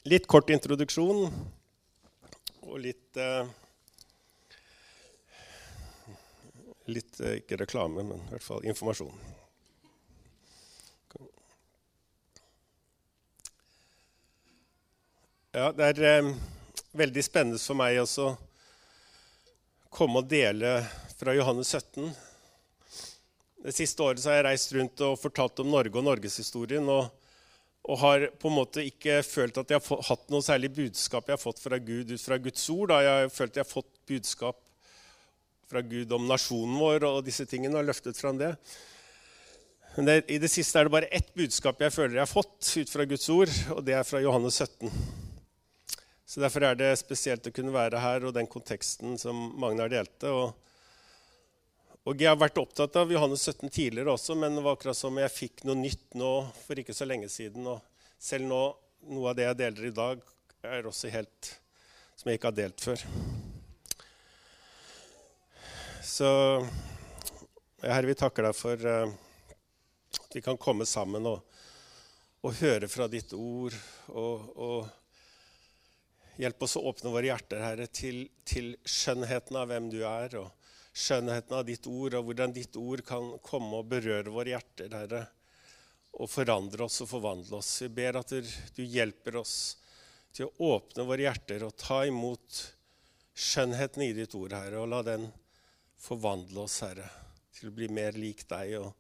Litt 0.06 0.26
kort 0.30 0.50
introduksjon 0.54 1.24
og 2.66 2.76
litt 2.82 3.18
eh, 3.18 3.46
Litt 6.90 7.18
eh, 7.22 7.40
ikke 7.40 7.58
reklame, 7.62 8.04
men 8.06 8.22
i 8.22 8.34
hvert 8.34 8.46
fall 8.46 8.66
informasjon. 8.66 9.36
Ja, 15.56 15.70
det 15.72 15.86
er 15.88 16.00
eh, 16.04 16.26
veldig 17.00 17.22
spennende 17.25 17.56
for 17.56 17.78
meg 17.80 17.96
også 18.02 18.26
å 18.28 18.32
komme 19.88 20.20
og 20.20 20.26
dele 20.28 20.82
fra 21.16 21.32
Johannes 21.32 21.70
17. 21.72 22.10
Det 23.64 23.72
siste 23.72 24.04
året 24.04 24.20
har 24.28 24.36
jeg 24.36 24.44
reist 24.44 24.75
rundt 24.76 25.00
og 25.06 25.14
fortalt 25.16 25.62
om 25.64 25.70
Norge 25.72 25.96
og 25.96 26.04
norgeshistorien. 26.04 26.84
Og, 26.92 27.08
og 27.88 28.00
har 28.02 28.26
på 28.36 28.52
en 28.52 28.56
måte 28.58 28.84
ikke 28.84 29.22
følt 29.25 29.56
at 29.62 29.72
jeg 29.72 29.80
har 29.80 30.04
hatt 30.10 30.28
noe 30.34 30.44
særlig 30.44 30.75
budskap 30.76 31.25
jeg 31.25 31.38
har 31.38 31.44
fått 31.46 31.64
fra 31.64 31.80
Gud 31.80 32.12
ut 32.12 32.26
fra 32.26 32.36
Guds 32.36 32.68
ord. 32.76 32.92
Da. 32.92 33.00
Jeg 33.06 33.22
har 33.22 33.32
følt 33.38 33.54
at 33.54 33.62
jeg 33.62 33.64
har 33.64 33.72
fått 33.72 33.92
budskap 34.12 34.60
fra 35.72 35.80
Gud 35.80 36.12
om 36.12 36.28
nasjonen 36.28 36.76
vår 36.84 37.08
og 37.14 37.22
disse 37.25 37.48
tingene, 37.48 37.80
og 37.80 37.88
løftet 37.88 38.20
fram 38.20 38.36
det. 38.44 38.52
Men 39.96 40.12
det, 40.12 40.22
i 40.28 40.36
det 40.36 40.52
siste 40.52 40.76
er 40.76 40.84
det 40.84 40.98
bare 41.00 41.08
ett 41.08 41.32
budskap 41.32 41.80
jeg 41.80 41.96
føler 41.96 42.20
jeg 42.20 42.26
har 42.26 42.34
fått 42.34 42.75
ut 42.76 42.92
fra 42.92 43.08
Guds 43.08 43.30
ord, 43.32 43.62
og 43.72 43.86
det 43.88 43.96
er 43.96 44.04
fra 44.04 44.20
Johannes 44.20 44.60
17. 44.60 45.15
Så 46.26 46.42
Derfor 46.42 46.64
er 46.66 46.75
det 46.75 46.90
spesielt 46.99 47.47
å 47.47 47.54
kunne 47.54 47.75
være 47.75 48.00
her 48.02 48.25
og 48.26 48.35
den 48.35 48.49
konteksten 48.50 49.14
som 49.21 49.52
Magnar 49.61 49.92
delte. 49.92 50.30
og 50.30 50.54
og 52.06 52.21
Jeg 52.23 52.30
har 52.30 52.38
vært 52.38 52.59
opptatt 52.62 52.95
av 53.00 53.11
Johannes 53.11 53.42
17 53.42 53.66
tidligere 53.66 54.12
også, 54.12 54.37
men 54.38 54.54
det 54.54 54.62
var 54.62 54.76
akkurat 54.76 54.95
som 54.95 55.16
jeg 55.18 55.33
fikk 55.35 55.64
noe 55.66 55.75
nytt 55.75 56.14
nå 56.14 56.28
for 56.61 56.78
ikke 56.78 56.95
så 56.95 57.02
lenge 57.02 57.26
siden. 57.26 57.66
Og 57.66 57.80
selv 58.23 58.47
nå, 58.47 58.61
noe 59.11 59.33
av 59.33 59.35
det 59.35 59.49
jeg 59.49 59.59
deler 59.59 59.88
i 59.88 59.97
dag, 59.97 60.21
er 60.62 60.87
også 60.87 61.11
helt 61.11 61.49
som 62.14 62.30
jeg 62.30 62.38
ikke 62.38 62.52
har 62.52 62.59
delt 62.61 62.85
før. 62.87 63.02
Så 66.06 66.30
Herre, 67.83 68.06
vi 68.06 68.14
takker 68.23 68.47
deg 68.47 68.54
for 68.54 68.87
uh, 68.87 69.11
at 70.23 70.38
vi 70.38 70.45
kan 70.47 70.62
komme 70.62 70.87
sammen 70.87 71.26
og, 71.26 71.42
og 72.47 72.54
høre 72.62 72.87
fra 72.87 73.11
ditt 73.11 73.35
ord. 73.35 73.75
og, 74.14 74.47
og 74.54 75.05
Hjelp 76.37 76.62
oss 76.62 76.76
å 76.76 76.85
åpne 76.90 77.12
våre 77.14 77.31
hjerter, 77.31 77.62
Herre, 77.64 77.87
til, 77.88 78.26
til 78.45 78.75
skjønnheten 78.85 79.57
av 79.57 79.71
hvem 79.71 79.90
du 79.93 80.02
er. 80.05 80.37
og 80.43 80.52
skjønnheten 80.97 81.57
av 81.57 81.64
ditt 81.69 81.87
ord, 81.87 82.14
og 82.16 82.28
hvordan 82.28 82.55
ditt 82.57 82.76
ord 82.81 83.02
kan 83.05 83.35
komme 83.45 83.83
og 83.83 83.88
berøre 83.90 84.33
våre 84.33 84.55
hjerter, 84.55 84.95
Herre, 84.97 85.26
og 86.16 86.31
forandre 86.33 86.87
oss 86.87 87.02
og 87.05 87.11
forvandle 87.11 87.59
oss. 87.59 87.75
Vi 87.85 87.90
ber 87.99 88.16
at 88.23 88.33
du 88.33 88.83
hjelper 88.83 89.37
oss 89.43 89.57
til 90.33 90.49
å 90.49 90.71
åpne 90.76 91.05
våre 91.05 91.26
hjerter 91.26 91.66
og 91.66 91.76
ta 91.76 92.00
imot 92.09 92.62
skjønnheten 93.37 94.07
i 94.07 94.14
ditt 94.16 94.37
ord, 94.38 94.57
Herre, 94.57 94.81
og 94.81 94.88
la 94.95 95.02
den 95.05 95.26
forvandle 96.00 96.64
oss, 96.64 96.78
Herre, 96.87 97.11
til 97.52 97.69
å 97.69 97.76
bli 97.76 97.90
mer 97.93 98.16
lik 98.16 98.47
deg. 98.49 98.78
og 98.81 98.95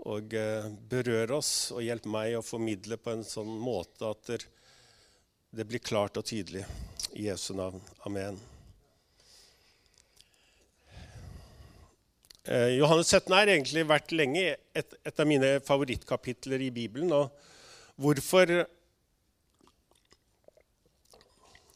og 0.00 0.32
berør 0.32 0.70
berøre 0.88 1.36
oss 1.36 1.72
og 1.74 1.82
hjelp 1.84 2.06
meg 2.08 2.32
å 2.38 2.40
formidle 2.40 2.96
på 2.96 3.12
en 3.12 3.24
sånn 3.26 3.50
måte 3.60 4.08
at 4.08 4.30
det 5.50 5.66
blir 5.66 5.82
klart 5.82 6.16
og 6.16 6.24
tydelig. 6.26 6.62
I 7.12 7.26
Jesu 7.26 7.54
navn. 7.58 7.82
Amen. 8.06 8.38
Eh, 12.44 12.76
Johannes 12.78 13.10
17 13.10 13.34
har 13.34 13.50
egentlig 13.50 13.82
vært 13.88 14.14
lenge 14.14 14.44
et, 14.54 14.94
et, 15.02 15.20
av 15.20 15.26
mine 15.26 15.56
favorittkapitler 15.66 16.62
i 16.62 16.70
Bibelen. 16.74 17.10
Og 17.12 17.34
hvorfor, 18.00 18.54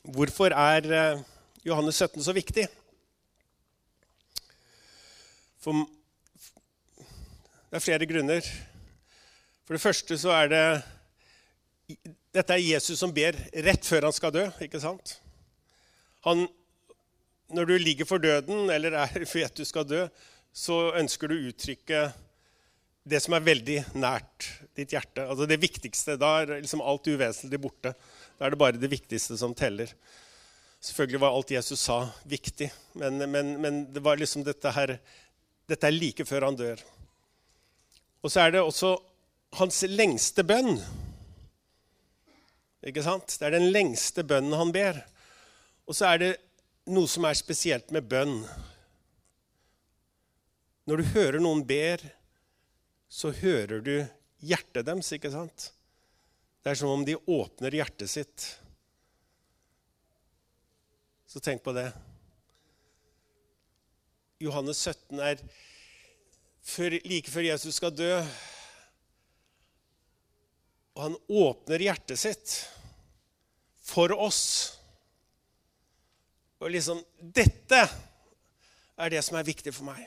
hvorfor 0.07 0.55
er 0.55 0.91
eh, 1.01 1.27
Johannes 1.67 1.99
17 1.99 2.23
så 2.23 2.35
viktig? 2.37 2.69
For 5.59 5.83
det 6.95 7.81
er 7.81 7.89
flere 7.91 8.07
grunner. 8.07 8.55
For 9.67 9.75
det 9.75 9.83
første 9.83 10.19
så 10.21 10.31
er 10.39 10.53
det 10.53 10.67
Dette 12.35 12.57
er 12.57 12.65
Jesus 12.65 12.99
som 12.99 13.13
ber 13.15 13.37
rett 13.65 13.87
før 13.87 14.09
han 14.09 14.15
skal 14.17 14.33
dø. 14.35 14.45
ikke 14.65 14.81
sant? 14.83 15.19
Han, 16.27 16.47
når 17.55 17.69
du 17.71 17.75
ligger 17.79 18.09
for 18.09 18.23
døden 18.23 18.71
eller 18.75 18.97
er, 19.05 19.27
vet 19.35 19.55
du 19.55 19.65
skal 19.69 19.87
dø, 19.87 20.07
så 20.55 20.89
ønsker 20.99 21.31
du 21.31 21.37
å 21.37 21.49
uttrykke 21.51 22.09
det 23.05 23.21
som 23.21 23.37
er 23.37 23.45
veldig 23.45 23.79
nært 24.01 24.49
ditt 24.75 24.95
hjerte. 24.97 25.27
Altså 25.29 25.47
det 25.47 25.61
viktigste. 25.63 26.17
Da 26.19 26.41
er 26.41 26.57
liksom 26.57 26.83
alt 26.83 27.07
uvesentlig 27.07 27.61
borte. 27.61 27.93
Da 28.39 28.47
er 28.47 28.55
det 28.55 28.61
bare 28.61 28.81
det 28.81 28.91
viktigste 28.91 29.37
som 29.39 29.55
teller. 29.55 29.93
Selvfølgelig 30.85 31.21
var 31.23 31.37
alt 31.37 31.53
Jesus 31.55 31.81
sa, 31.87 32.03
viktig, 32.29 32.67
men, 33.01 33.23
men, 33.33 33.55
men 33.61 33.79
det 33.93 34.03
var 34.05 34.19
liksom 34.21 34.43
dette 34.45 34.73
her 34.77 34.99
Dette 35.65 35.89
er 35.89 35.95
like 35.97 36.27
før 36.29 36.45
han 36.45 36.59
dør. 36.59 36.81
Og 38.21 38.29
så 38.29 38.43
er 38.43 38.51
det 38.53 38.61
også 38.61 38.91
hans 39.57 39.79
lengste 39.89 40.45
bønn. 40.45 40.75
Ikke 42.85 43.05
sant? 43.05 43.39
Det 43.41 43.49
er 43.49 43.57
den 43.57 43.71
lengste 43.73 44.25
bønnen 44.29 44.57
han 44.61 44.73
ber. 44.75 45.01
Og 45.89 45.97
så 45.97 46.11
er 46.13 46.21
det 46.21 46.33
noe 46.93 47.09
som 47.09 47.25
er 47.25 47.37
spesielt 47.39 47.93
med 47.97 48.09
bønn. 48.11 48.43
Når 50.85 51.01
du 51.01 51.13
hører 51.15 51.41
noen 51.41 51.63
ber, 51.65 52.03
så 53.09 53.33
hører 53.33 53.81
du 53.85 53.95
hjertet 54.45 54.85
deres, 54.85 55.13
ikke 55.17 55.33
sant? 55.33 55.71
Det 56.61 56.73
er 56.73 56.81
som 56.81 56.93
om 56.93 57.05
de 57.09 57.17
åpner 57.17 57.77
hjertet 57.77 58.11
sitt. 58.11 58.49
Så 61.29 61.41
tenk 61.41 61.65
på 61.65 61.73
det. 61.77 61.89
Johannes 64.45 64.81
17 64.85 65.25
er 65.25 65.41
før, 66.65 66.99
like 67.09 67.33
før 67.33 67.49
Jesus 67.49 67.81
skal 67.81 67.97
dø. 67.97 68.13
Og 70.95 71.03
han 71.09 71.17
åpner 71.33 71.89
hjertet 71.89 72.21
sitt 72.21 72.59
for 73.85 74.15
oss. 74.17 74.43
Og 76.63 76.73
liksom 76.73 77.03
Dette 77.21 77.85
er 78.95 79.11
det 79.13 79.23
som 79.27 79.37
er 79.39 79.47
viktig 79.47 79.75
for 79.75 79.89
meg. 79.89 80.05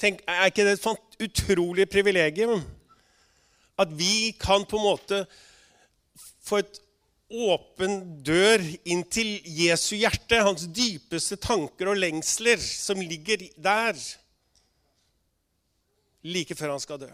Tenk, 0.00 0.22
er 0.26 0.50
ikke 0.50 0.64
det 0.66 0.78
et 0.78 1.20
utrolig 1.26 1.86
privilegium? 1.90 2.62
At 3.78 3.90
vi 3.94 4.32
kan 4.38 4.66
på 4.68 4.78
en 4.78 4.86
måte 4.86 5.20
få 6.44 6.60
et 6.62 6.80
åpen 7.34 8.22
dør 8.22 8.62
inn 8.86 9.02
til 9.10 9.38
Jesu 9.48 9.96
hjerte, 9.96 10.42
hans 10.44 10.68
dypeste 10.70 11.38
tanker 11.42 11.90
og 11.90 11.98
lengsler, 11.98 12.60
som 12.60 13.00
ligger 13.02 13.46
der 13.56 13.98
like 16.24 16.54
før 16.56 16.74
han 16.76 16.82
skal 16.82 17.00
dø. 17.02 17.10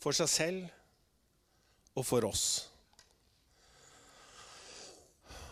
For 0.00 0.16
seg 0.16 0.30
selv 0.32 1.98
og 1.98 2.06
for 2.06 2.24
oss. 2.28 2.69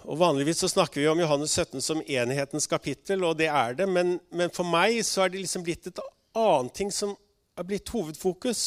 Og 0.07 0.19
Vanligvis 0.21 0.63
så 0.63 0.69
snakker 0.71 1.01
vi 1.01 1.09
om 1.11 1.21
Johannes 1.21 1.53
17 1.59 1.83
som 1.83 2.03
enhetens 2.07 2.67
kapittel, 2.71 3.25
og 3.25 3.37
det 3.41 3.49
er 3.51 3.75
det. 3.79 3.89
Men, 3.91 4.19
men 4.31 4.53
for 4.55 4.69
meg 4.69 5.01
så 5.07 5.25
er 5.25 5.33
det 5.33 5.43
liksom 5.43 5.65
blitt 5.67 5.91
et 5.91 6.03
annet 6.39 6.75
ting 6.77 6.93
som 6.95 7.17
er 7.59 7.67
blitt 7.67 7.91
hovedfokus. 7.93 8.63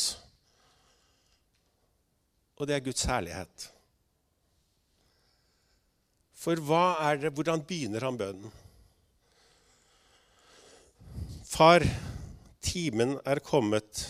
Og 2.59 2.67
det 2.67 2.77
er 2.77 2.85
Guds 2.85 3.07
herlighet. 3.09 3.69
For 6.41 6.57
hva 6.65 6.97
er 7.09 7.21
det, 7.21 7.33
hvordan 7.37 7.63
begynner 7.65 8.05
han 8.05 8.17
bønnen? 8.17 8.53
Far, 11.51 11.83
timen 12.63 13.17
er 13.27 13.41
kommet. 13.43 14.05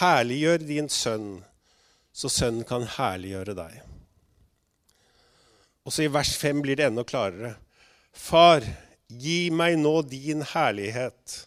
Herliggjør 0.00 0.64
din 0.66 0.90
sønn, 0.92 1.30
så 2.12 2.28
sønnen 2.32 2.66
kan 2.68 2.84
herliggjøre 2.96 3.54
deg. 3.56 3.91
Og 5.82 5.94
så 5.94 6.04
i 6.06 6.12
vers 6.12 6.34
5 6.38 6.62
blir 6.62 6.78
det 6.78 6.86
enda 6.90 7.04
klarere. 7.06 7.56
Far, 8.12 8.64
gi 9.08 9.50
meg 9.54 9.78
nå 9.80 9.94
din 10.06 10.44
herlighet, 10.52 11.42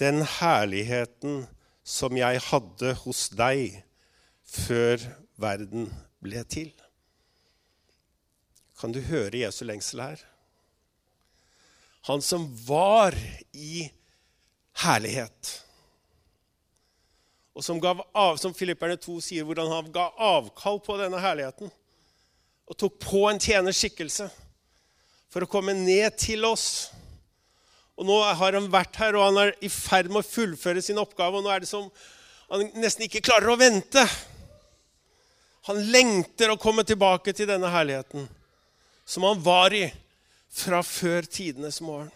den 0.00 0.22
herligheten 0.38 1.44
som 1.86 2.16
jeg 2.18 2.40
hadde 2.48 2.94
hos 3.04 3.28
deg 3.36 3.82
før 4.46 5.02
verden 5.40 5.90
ble 6.24 6.42
til. 6.48 6.72
Kan 8.80 8.92
du 8.92 9.00
høre 9.04 9.44
Jesu 9.44 9.64
lengsel 9.68 10.02
her? 10.04 10.24
Han 12.08 12.22
som 12.22 12.46
var 12.66 13.16
i 13.52 13.88
herlighet. 14.84 15.52
Og 17.56 17.64
som, 17.64 17.80
gav 17.80 18.02
av, 18.12 18.36
som 18.36 18.54
Filipperne 18.54 18.98
2 19.00 19.16
sier, 19.24 19.46
hvordan 19.48 19.70
han 19.72 19.88
ga 19.92 20.10
avkall 20.20 20.78
på 20.84 20.98
denne 21.00 21.20
herligheten 21.22 21.72
og 22.66 22.78
tok 22.78 22.98
på 23.02 23.22
en 23.30 23.40
tjenerskikkelse 23.40 24.28
for 25.30 25.44
å 25.44 25.50
komme 25.50 25.74
ned 25.76 26.16
til 26.18 26.44
oss. 26.48 26.90
Og 27.96 28.08
Nå 28.08 28.16
har 28.24 28.58
han 28.58 28.70
vært 28.72 28.98
her, 29.00 29.16
og 29.16 29.28
han 29.28 29.42
er 29.46 29.54
i 29.64 29.70
ferd 29.72 30.10
med 30.10 30.22
å 30.22 30.28
fullføre 30.28 30.82
sin 30.84 31.00
oppgave. 31.00 31.38
og 31.38 31.44
nå 31.46 31.52
er 31.52 31.64
det 31.64 31.70
som 31.70 31.88
han 32.50 32.68
nesten 32.78 33.06
ikke 33.06 33.24
klarer 33.24 33.50
å 33.52 33.58
vente. 33.58 34.02
Han 35.66 35.80
lengter 35.90 36.52
å 36.52 36.60
komme 36.60 36.84
tilbake 36.86 37.32
til 37.34 37.48
denne 37.48 37.70
herligheten 37.72 38.28
som 39.06 39.24
han 39.26 39.40
var 39.42 39.74
i 39.74 39.86
fra 40.50 40.82
før 40.82 41.26
tidenes 41.30 41.80
morgen. 41.82 42.10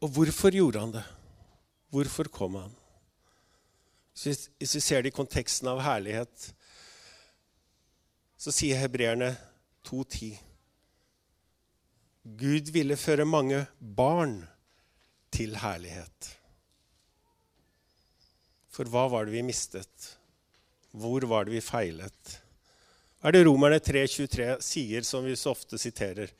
Og 0.00 0.08
hvorfor 0.16 0.54
gjorde 0.54 0.80
han 0.80 0.92
det? 0.94 1.06
Hvorfor 1.92 2.30
kom 2.32 2.56
han? 2.56 2.79
Hvis 4.20 4.74
vi 4.76 4.82
ser 4.84 5.02
det 5.02 5.12
i 5.12 5.16
konteksten 5.16 5.70
av 5.70 5.80
herlighet, 5.84 6.50
så 8.40 8.52
sier 8.52 8.80
hebreerne 8.80 9.32
2.10 9.88 10.36
Gud 12.40 12.68
ville 12.74 12.98
føre 13.00 13.24
mange 13.24 13.62
barn 13.80 14.42
til 15.32 15.56
herlighet. 15.60 16.28
For 18.70 18.88
hva 18.92 19.06
var 19.10 19.26
det 19.26 19.34
vi 19.34 19.44
mistet? 19.46 20.10
Hvor 20.92 21.24
var 21.30 21.46
det 21.46 21.56
vi 21.56 21.64
feilet? 21.64 22.36
Er 23.24 23.34
det 23.34 23.44
Romerne 23.44 23.80
3,23 23.82 24.54
sier, 24.64 25.04
som 25.04 25.24
vi 25.26 25.36
så 25.36 25.52
ofte 25.54 25.80
siterer? 25.80 26.30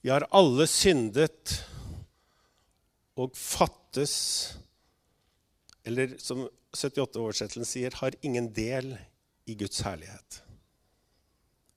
Vi 0.00 0.12
har 0.12 0.28
alle 0.36 0.66
syndet 0.70 1.58
og 3.20 3.34
fattes 3.36 4.14
Eller 5.84 6.12
som 6.20 6.44
78-oversettelsen 6.76 7.66
sier, 7.66 7.94
har 7.98 8.16
ingen 8.22 8.52
del 8.54 8.94
i 9.50 9.56
Guds 9.58 9.82
herlighet. 9.82 10.42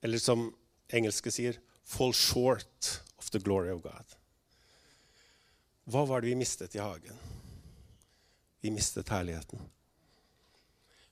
Eller 0.04 0.22
som 0.22 0.52
engelske 0.94 1.32
sier, 1.32 1.60
'fall 1.84 2.14
short 2.14 3.02
of 3.18 3.30
the 3.32 3.40
glory 3.40 3.72
of 3.72 3.82
God'. 3.82 4.18
Hva 5.86 6.06
var 6.06 6.22
det 6.22 6.30
vi 6.32 6.36
mistet 6.36 6.76
i 6.76 6.80
hagen? 6.80 7.18
Vi 8.62 8.72
mistet 8.72 9.10
herligheten. 9.10 9.60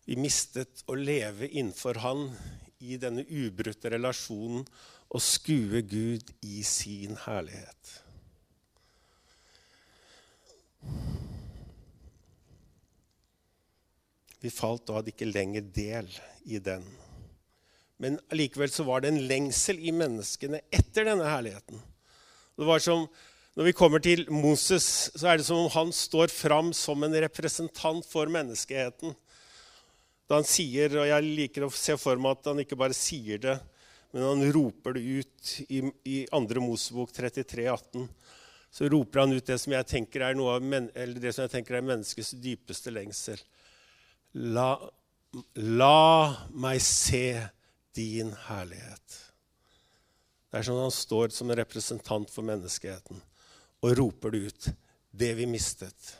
Vi 0.05 0.15
mistet 0.15 0.83
å 0.87 0.95
leve 0.95 1.47
innenfor 1.47 1.99
Han 2.03 2.29
i 2.79 2.97
denne 2.97 3.25
ubrutte 3.27 3.91
relasjonen 3.91 4.63
og 5.11 5.21
skue 5.21 5.81
Gud 5.81 6.31
i 6.41 6.63
sin 6.63 7.17
herlighet. 7.25 7.91
Vi 14.41 14.49
falt 14.49 14.89
og 14.89 14.99
hadde 14.99 15.13
ikke 15.13 15.29
lenger 15.29 15.65
del 15.75 16.07
i 16.49 16.59
den. 16.63 16.85
Men 18.01 18.17
allikevel 18.33 18.71
så 18.73 18.85
var 18.87 19.03
det 19.03 19.11
en 19.11 19.21
lengsel 19.29 19.77
i 19.77 19.93
menneskene 19.93 20.63
etter 20.73 21.05
denne 21.05 21.27
herligheten. 21.29 21.81
Det 22.57 22.65
var 22.65 22.81
som, 22.81 23.07
Når 23.53 23.67
vi 23.67 23.73
kommer 23.75 23.99
til 23.99 24.23
Moses, 24.31 25.11
så 25.11 25.27
er 25.27 25.37
det 25.37 25.45
som 25.45 25.57
om 25.65 25.69
han 25.73 25.89
står 25.91 26.31
fram 26.31 26.71
som 26.73 27.03
en 27.03 27.17
representant 27.19 28.05
for 28.07 28.31
menneskeheten. 28.31 29.11
Da 30.29 30.39
han 30.39 30.47
sier, 30.47 30.95
og 30.95 31.07
Jeg 31.09 31.35
liker 31.35 31.65
å 31.67 31.69
se 31.69 31.97
for 31.99 32.15
meg 32.15 32.39
at 32.39 32.47
han 32.47 32.63
ikke 32.63 32.79
bare 32.79 32.95
sier 32.95 33.37
det, 33.43 33.57
men 34.13 34.23
han 34.23 34.53
roper 34.55 34.95
det 34.95 35.03
ut 35.03 35.51
i, 35.67 35.81
i 36.07 36.17
2. 36.31 36.63
Mosebok 36.63 37.11
33, 37.11 37.67
18. 37.67 38.07
Så 38.71 38.87
roper 38.87 39.19
han 39.19 39.35
ut 39.35 39.45
det 39.45 39.59
som 39.59 39.75
jeg 39.75 39.87
tenker 39.87 40.23
er, 40.23 40.35
noe 40.39 40.55
det 41.19 41.35
som 41.35 41.43
jeg 41.43 41.51
tenker 41.57 41.75
er 41.75 41.83
menneskets 41.83 42.31
dypeste 42.39 42.91
lengsel. 42.95 43.39
La, 44.33 44.77
la 45.55 46.35
meg 46.55 46.79
se 46.83 47.47
din 47.95 48.31
herlighet. 48.47 49.17
Det 50.51 50.59
er 50.59 50.67
sånn 50.67 50.81
han 50.83 50.93
står 50.95 51.31
som 51.35 51.51
en 51.51 51.59
representant 51.59 52.31
for 52.31 52.47
menneskeheten 52.47 53.19
og 53.81 53.97
roper 53.97 54.33
det 54.33 54.41
ut. 54.47 54.69
Det 55.11 55.33
vi 55.35 55.47
mistet. 55.47 56.15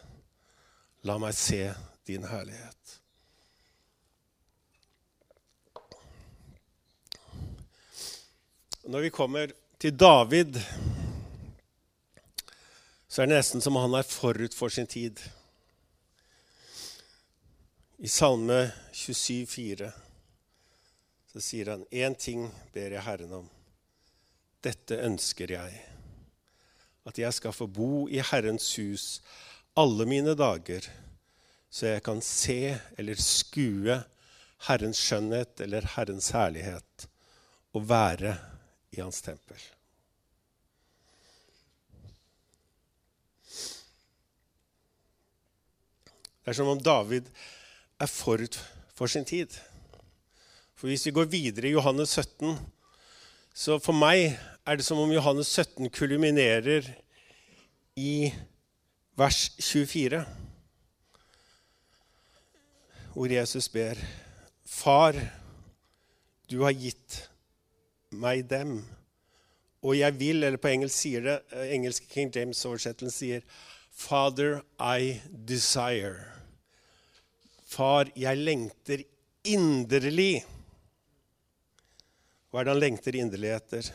La 1.07 1.17
meg 1.21 1.35
se 1.35 1.63
din 2.07 2.27
herlighet. 2.27 2.97
Når 8.91 9.05
vi 9.05 9.09
kommer 9.13 9.51
til 9.79 9.93
David, 9.95 10.57
så 13.07 13.21
er 13.21 13.29
det 13.29 13.37
nesten 13.37 13.61
som 13.63 13.77
han 13.79 13.93
er 13.95 14.07
forut 14.07 14.55
for 14.57 14.73
sin 14.73 14.89
tid. 14.89 15.19
I 18.03 18.07
Salme 18.07 18.71
27, 18.91 19.45
27,4 19.45 19.91
så 21.31 21.41
sier 21.41 21.69
han 21.69 21.83
én 21.93 22.15
ting 22.17 22.47
ber 22.73 22.95
jeg 22.95 23.03
Herren 23.05 23.35
om. 23.37 23.49
Dette 24.65 24.97
ønsker 25.05 25.53
jeg. 25.53 25.75
At 27.05 27.21
jeg 27.21 27.37
skal 27.37 27.53
få 27.53 27.67
bo 27.69 28.07
i 28.09 28.17
Herrens 28.25 28.71
hus 28.81 29.05
alle 29.77 30.07
mine 30.09 30.33
dager, 30.33 30.87
så 31.69 31.93
jeg 31.93 32.03
kan 32.09 32.23
se 32.25 32.73
eller 32.97 33.21
skue 33.21 33.99
Herrens 34.65 35.05
skjønnhet 35.05 35.61
eller 35.61 35.85
Herrens 35.93 36.33
herlighet 36.33 37.07
og 37.77 37.85
være 37.93 38.33
i 38.97 38.99
Hans 39.05 39.21
tempel. 39.21 39.61
Det 46.41 46.49
er 46.49 46.57
som 46.57 46.73
om 46.73 46.81
David 46.81 47.29
er 48.01 48.09
forut 48.09 48.57
for 48.95 49.11
sin 49.11 49.25
tid. 49.25 49.53
For 50.75 50.87
Hvis 50.87 51.05
vi 51.05 51.11
går 51.11 51.29
videre 51.29 51.67
i 51.67 51.75
Johannes 51.75 52.09
17, 52.17 52.57
så 53.53 53.77
for 53.79 53.93
meg 53.93 54.39
er 54.65 54.77
det 54.79 54.85
som 54.85 54.97
om 54.97 55.11
Johannes 55.11 55.51
17 55.53 55.89
kulminerer 55.93 56.87
i 57.99 58.31
vers 59.17 59.51
24, 59.59 60.23
hvor 63.13 63.27
Jesus 63.27 63.67
ber 63.69 63.99
Far, 64.65 65.17
du 66.49 66.63
har 66.63 66.71
gitt 66.71 67.17
meg 68.11 68.47
dem, 68.49 68.79
og 69.81 69.97
jeg 69.97 70.19
vil 70.19 70.43
Eller 70.43 70.57
på 70.57 70.71
engelsk 70.71 70.95
sier 70.95 71.21
det, 71.25 71.37
eh, 71.51 71.73
engelske 71.75 72.07
King 72.07 72.31
James-oversettelsen 72.33 73.11
sier 73.11 73.41
Father, 73.91 74.61
I 74.79 75.19
desire. 75.29 76.30
Far, 77.71 78.09
jeg 78.19 78.37
lengter 78.37 79.03
inderlig. 79.47 80.41
Hva 82.51 82.59
er 82.59 82.67
det 82.67 82.73
han 82.73 82.81
lengter 82.81 83.15
inderlig 83.15 83.53
etter? 83.55 83.91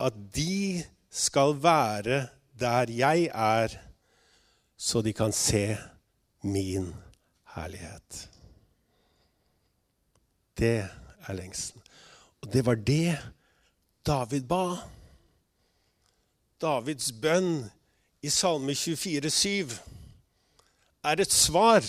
At 0.00 0.16
de 0.32 0.80
skal 1.12 1.52
være 1.60 2.22
der 2.58 2.92
jeg 2.94 3.28
er, 3.28 3.74
så 4.78 5.02
de 5.04 5.12
kan 5.12 5.34
se 5.34 5.76
min 6.42 6.88
herlighet. 7.52 8.22
Det 10.58 10.78
er 10.88 11.36
lengsten. 11.36 11.82
Og 12.40 12.52
det 12.52 12.64
var 12.66 12.80
det 12.80 13.18
David 14.06 14.48
ba. 14.48 14.78
Davids 16.58 17.12
bønn 17.12 17.68
i 18.24 18.32
Salme 18.32 18.74
24, 18.74 19.30
7 19.30 19.97
er 21.08 21.20
et 21.22 21.32
svar 21.32 21.84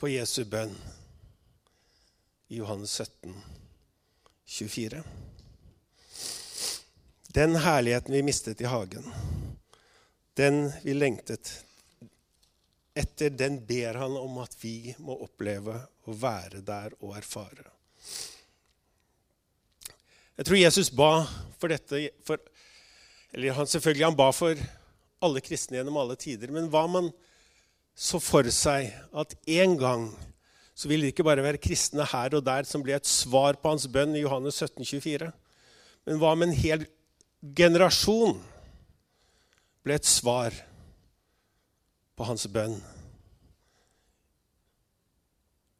på 0.00 0.08
Jesu 0.08 0.44
bønn 0.48 0.72
i 2.48 2.56
Johannes 2.56 2.94
17, 3.02 3.34
24. 4.48 5.02
Den 7.36 7.58
herligheten 7.60 8.16
vi 8.16 8.22
mistet 8.24 8.64
i 8.64 8.70
hagen, 8.70 9.04
den 10.40 10.70
vi 10.82 10.96
lengtet 10.96 11.52
etter, 12.96 13.30
den 13.30 13.60
ber 13.66 14.00
han 14.00 14.16
om 14.16 14.40
at 14.42 14.56
vi 14.64 14.94
må 14.98 15.20
oppleve 15.20 15.76
å 16.08 16.16
være 16.16 16.64
der 16.64 16.96
og 17.04 17.14
erfare. 17.20 17.68
Jeg 20.40 20.48
tror 20.48 20.62
Jesus 20.64 20.88
ba 20.96 21.12
for 21.60 21.68
dette 21.68 22.06
for, 22.24 22.40
Eller 23.30 23.52
han 23.52 23.68
selvfølgelig 23.68 24.06
han 24.08 24.16
ba 24.16 24.32
for 24.32 24.58
alle 25.22 25.42
kristne 25.44 25.76
gjennom 25.76 26.00
alle 26.00 26.16
tider. 26.18 26.50
Men 26.50 26.70
hva 26.72 26.88
man 26.90 27.12
så 28.00 28.16
for 28.22 28.48
seg 28.54 28.94
at 29.12 29.34
en 29.60 29.76
gang 29.80 30.06
så 30.72 30.88
ville 30.88 31.04
det 31.04 31.12
ikke 31.12 31.26
bare 31.26 31.44
være 31.44 31.60
kristne 31.60 32.06
her 32.08 32.32
og 32.38 32.44
der 32.46 32.64
som 32.64 32.80
ble 32.84 32.94
et 32.96 33.08
svar 33.08 33.58
på 33.60 33.74
hans 33.74 33.84
bønn 33.92 34.14
i 34.16 34.22
Johannes 34.22 34.56
17, 34.62 34.86
24. 34.88 35.26
Men 36.08 36.20
hva 36.22 36.30
om 36.32 36.44
en 36.46 36.54
hel 36.56 36.86
generasjon 37.56 38.38
ble 39.84 39.98
et 39.98 40.08
svar 40.08 40.56
på 42.16 42.28
hans 42.30 42.46
bønn? 42.48 42.78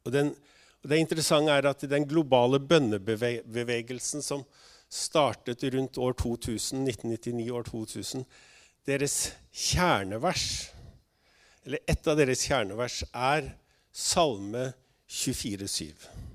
Og, 0.04 0.12
den, 0.12 0.34
og 0.82 0.92
Det 0.92 0.98
interessante 1.00 1.54
er 1.56 1.68
at 1.70 1.86
i 1.86 1.88
den 1.88 2.04
globale 2.08 2.60
bønnebevegelsen 2.60 4.24
som 4.24 4.44
startet 4.92 5.64
rundt 5.72 5.96
år 5.96 6.12
2000, 6.20 6.84
1999 6.84 7.48
år 7.56 7.64
2000, 7.70 8.28
deres 8.84 9.16
kjernevers 9.54 10.74
eller 11.64 11.78
et 11.86 12.08
av 12.08 12.16
deres 12.18 12.46
kjernevers, 12.46 13.02
er 13.12 13.52
Salme 13.92 14.70
24, 15.10 15.66
24,7. 15.66 16.28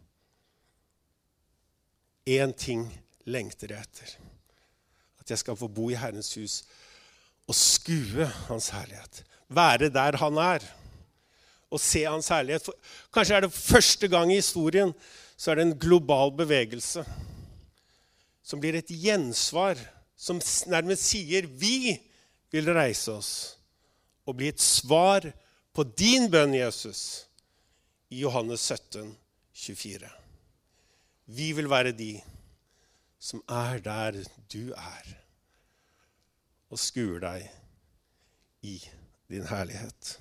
Én 2.25 2.53
ting 2.57 2.87
lengter 3.29 3.71
jeg 3.71 3.85
etter. 3.85 4.15
At 5.21 5.29
jeg 5.29 5.41
skal 5.41 5.57
få 5.57 5.69
bo 5.69 5.91
i 5.91 5.97
Herrens 5.97 6.33
hus 6.39 6.63
og 7.45 7.57
skue 7.57 8.25
Hans 8.47 8.71
herlighet. 8.73 9.21
Være 9.47 9.91
der 9.93 10.17
Han 10.17 10.37
er. 10.41 10.65
Og 11.69 11.79
se 11.81 12.03
Hans 12.03 12.31
herlighet. 12.33 12.65
For 12.65 12.73
kanskje 13.13 13.37
er 13.37 13.45
det 13.45 13.53
første 13.53 14.09
gang 14.09 14.33
i 14.33 14.41
historien 14.41 14.93
så 15.37 15.51
er 15.51 15.59
det 15.59 15.67
en 15.67 15.79
global 15.79 16.31
bevegelse 16.33 17.03
som 18.45 18.61
blir 18.61 18.77
et 18.77 18.89
gjensvar, 18.89 19.77
som 20.15 20.39
nærmest 20.67 21.03
sier 21.03 21.45
'Vi 21.45 21.97
vil 22.51 22.73
reise 22.73 23.11
oss' 23.11 23.54
og 24.25 24.37
bli 24.39 24.49
et 24.51 24.61
svar 24.61 25.27
på 25.75 25.83
din 25.97 26.29
bønn, 26.31 26.55
Jesus, 26.55 27.25
i 28.09 28.21
Johannes 28.23 28.61
17, 28.61 29.15
24. 29.53 30.09
Vi 31.25 31.51
vil 31.57 31.69
være 31.69 31.93
de 31.95 32.13
som 33.19 33.41
er 33.49 33.79
der 33.81 34.21
du 34.53 34.73
er, 34.77 35.13
og 36.69 36.79
skuer 36.79 37.21
deg 37.23 37.47
i 38.65 38.77
din 39.29 39.47
herlighet. 39.49 40.17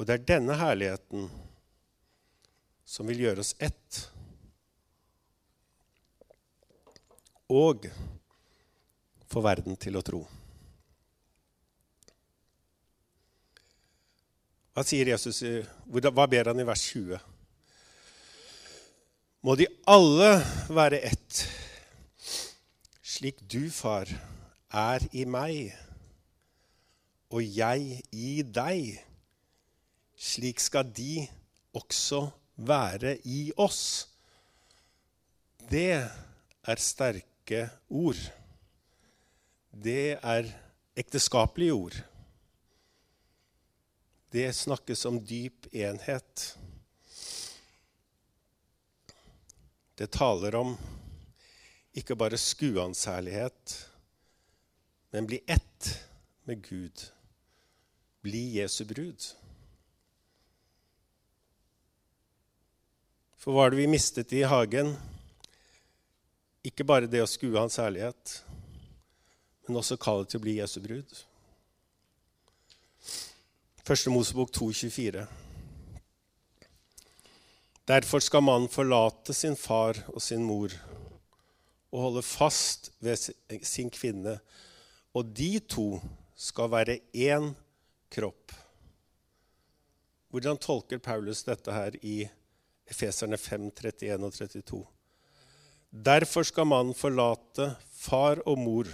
Og 0.00 0.06
det 0.08 0.14
er 0.16 0.28
denne 0.32 0.56
herligheten 0.56 1.28
som 2.88 3.06
vil 3.10 3.20
gjøre 3.26 3.44
oss 3.44 3.52
ett. 3.60 4.06
Og 7.50 7.86
få 9.30 9.42
verden 9.42 9.76
til 9.80 9.98
å 9.98 10.04
tro. 10.06 10.20
Hva 14.70 14.84
sier 14.86 15.10
Jesus? 15.10 15.42
Hva 15.90 16.26
ber 16.30 16.52
han 16.52 16.62
i 16.62 16.66
vers 16.66 16.86
20? 16.92 17.18
Må 19.42 19.56
de 19.58 19.66
alle 19.88 20.30
være 20.70 21.00
ett, 21.10 21.44
slik 23.02 23.40
du, 23.50 23.70
far, 23.72 24.10
er 24.70 25.06
i 25.16 25.24
meg, 25.26 25.72
og 27.32 27.42
jeg 27.42 28.02
i 28.12 28.42
deg 28.46 29.00
slik 30.20 30.60
skal 30.60 30.90
de 30.92 31.24
også 31.76 32.26
være 32.68 33.16
i 33.24 33.48
oss. 33.56 34.10
Det 35.70 35.88
er 35.96 36.82
sterke 36.82 37.29
ord. 37.88 38.20
Det 39.70 40.16
er 40.16 40.48
ekteskapelige 40.98 41.74
ord. 41.74 41.96
Det 44.30 44.46
snakkes 44.54 45.04
om 45.10 45.18
dyp 45.26 45.66
enhet. 45.74 46.44
Det 49.98 50.10
taler 50.14 50.54
om 50.56 50.76
ikke 51.98 52.16
bare 52.16 52.38
skuans 52.38 53.04
herlighet, 53.10 53.74
men 55.10 55.26
bli 55.26 55.42
ett 55.50 55.90
med 56.46 56.62
Gud. 56.62 57.02
Bli 58.22 58.44
Jesu 58.60 58.84
brud. 58.84 59.26
For 63.40 63.56
hva 63.56 63.66
er 63.66 63.74
det 63.74 63.80
vi 63.80 63.90
mistet 63.90 64.32
i 64.36 64.44
hagen? 64.46 64.94
Ikke 66.66 66.84
bare 66.84 67.08
det 67.08 67.22
å 67.24 67.28
skue 67.30 67.56
hans 67.56 67.78
herlighet, 67.80 68.34
men 69.64 69.78
også 69.80 69.96
kallet 70.00 70.28
til 70.28 70.40
å 70.40 70.44
bli 70.44 70.58
Jesu 70.58 70.76
brud. 70.84 71.14
Første 73.86 74.12
Mosebok 74.12 74.52
2,24. 74.52 75.24
Derfor 77.88 78.22
skal 78.22 78.44
mannen 78.44 78.68
forlate 78.70 79.34
sin 79.34 79.56
far 79.56 79.98
og 80.12 80.20
sin 80.22 80.44
mor 80.46 80.74
og 81.90 82.04
holde 82.04 82.22
fast 82.22 82.92
ved 83.02 83.18
sin 83.66 83.88
kvinne, 83.90 84.36
og 85.16 85.32
de 85.34 85.56
to 85.64 85.96
skal 86.38 86.70
være 86.70 87.00
én 87.16 87.50
kropp. 88.12 88.52
Hvordan 90.30 90.60
tolker 90.62 91.00
Paulus 91.02 91.42
dette 91.48 91.74
her 91.74 91.96
i 92.06 92.20
Efeserne 92.90 93.40
5, 93.40 93.70
31 93.72 94.28
og 94.28 94.36
32. 94.36 94.84
Derfor 95.90 96.46
skal 96.46 96.68
mannen 96.70 96.94
forlate 96.94 97.72
far 97.98 98.38
og 98.46 98.58
mor 98.58 98.90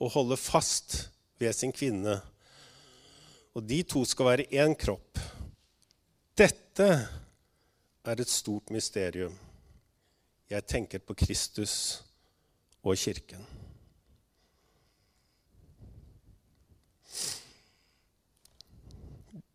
og 0.00 0.12
holde 0.14 0.38
fast 0.40 1.10
ved 1.38 1.52
sin 1.52 1.72
kvinne. 1.72 2.16
Og 3.54 3.64
de 3.68 3.82
to 3.82 4.04
skal 4.08 4.30
være 4.30 4.48
én 4.64 4.74
kropp. 4.78 5.20
Dette 6.38 6.88
er 8.04 8.20
et 8.20 8.30
stort 8.30 8.70
mysterium. 8.70 9.36
Jeg 10.48 10.64
tenker 10.64 10.98
på 11.04 11.14
Kristus 11.14 12.02
og 12.82 12.96
Kirken. 12.96 13.44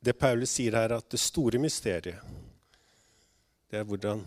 Det 0.04 0.14
Paulus 0.20 0.52
sier 0.52 0.76
her, 0.76 0.92
er 0.92 1.00
at 1.00 1.10
det 1.10 1.20
store 1.20 1.58
mysteriet 1.64 2.20
det 3.74 3.80
er 3.80 3.88
hvordan 3.90 4.20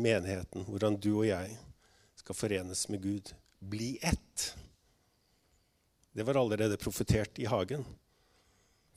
menigheten, 0.00 0.64
hvordan 0.68 0.96
du 1.00 1.12
og 1.18 1.26
jeg 1.28 1.56
skal 2.18 2.36
forenes 2.36 2.86
med 2.92 3.02
Gud. 3.02 3.32
Bli 3.58 3.96
ett. 4.02 4.52
Det 6.12 6.26
var 6.26 6.40
allerede 6.40 6.78
profetert 6.80 7.38
i 7.38 7.46
hagen 7.50 7.84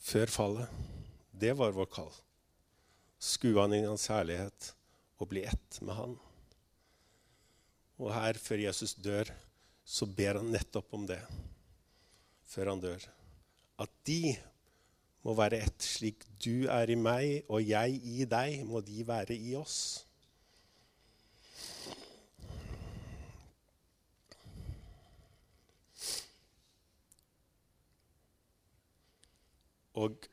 før 0.02 0.32
fallet. 0.34 0.68
Det 1.32 1.54
var 1.58 1.74
vår 1.76 1.90
kall. 1.94 2.12
Skue 3.22 3.60
han 3.62 3.74
i 3.78 3.84
hans 3.86 4.08
herlighet 4.10 4.72
og 5.22 5.30
bli 5.30 5.46
ett 5.46 5.82
med 5.86 5.96
han. 5.96 6.16
Og 8.02 8.10
her, 8.14 8.38
før 8.42 8.64
Jesus 8.64 8.96
dør, 8.98 9.30
så 9.86 10.08
ber 10.10 10.40
han 10.42 10.50
nettopp 10.54 10.94
om 10.98 11.06
det. 11.10 11.22
Før 12.50 12.74
han 12.74 12.82
dør. 12.82 13.04
At 13.82 13.92
de 14.10 14.34
må 15.26 15.36
være 15.38 15.62
ett. 15.68 15.86
Slik 15.86 16.26
du 16.42 16.68
er 16.72 16.90
i 16.90 16.98
meg 16.98 17.46
og 17.50 17.62
jeg 17.62 18.02
i 18.02 18.26
deg, 18.30 18.64
må 18.66 18.82
de 18.86 19.06
være 19.06 19.38
i 19.38 19.54
oss. 19.60 20.08
Og 30.00 30.28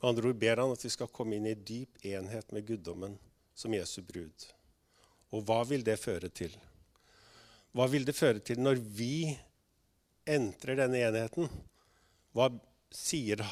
med 0.00 0.08
andre 0.08 0.30
ord 0.30 0.38
ber 0.40 0.62
han 0.62 0.72
at 0.72 0.84
vi 0.84 0.92
skal 0.92 1.12
komme 1.12 1.36
inn 1.36 1.48
i 1.50 1.54
dyp 1.54 2.00
enhet 2.08 2.52
med 2.56 2.64
guddommen 2.68 3.18
som 3.54 3.74
Jesu 3.76 4.00
brud. 4.06 4.46
Og 5.30 5.44
hva 5.44 5.60
vil 5.68 5.84
det 5.84 5.98
føre 6.00 6.30
til? 6.32 6.54
Hva 7.76 7.86
vil 7.90 8.06
det 8.08 8.16
føre 8.16 8.40
til 8.42 8.62
når 8.62 8.80
vi 8.80 9.28
entrer 10.24 10.78
denne 10.80 11.02
enheten? 11.04 11.50
Hva 12.32 12.48
sier 12.94 13.44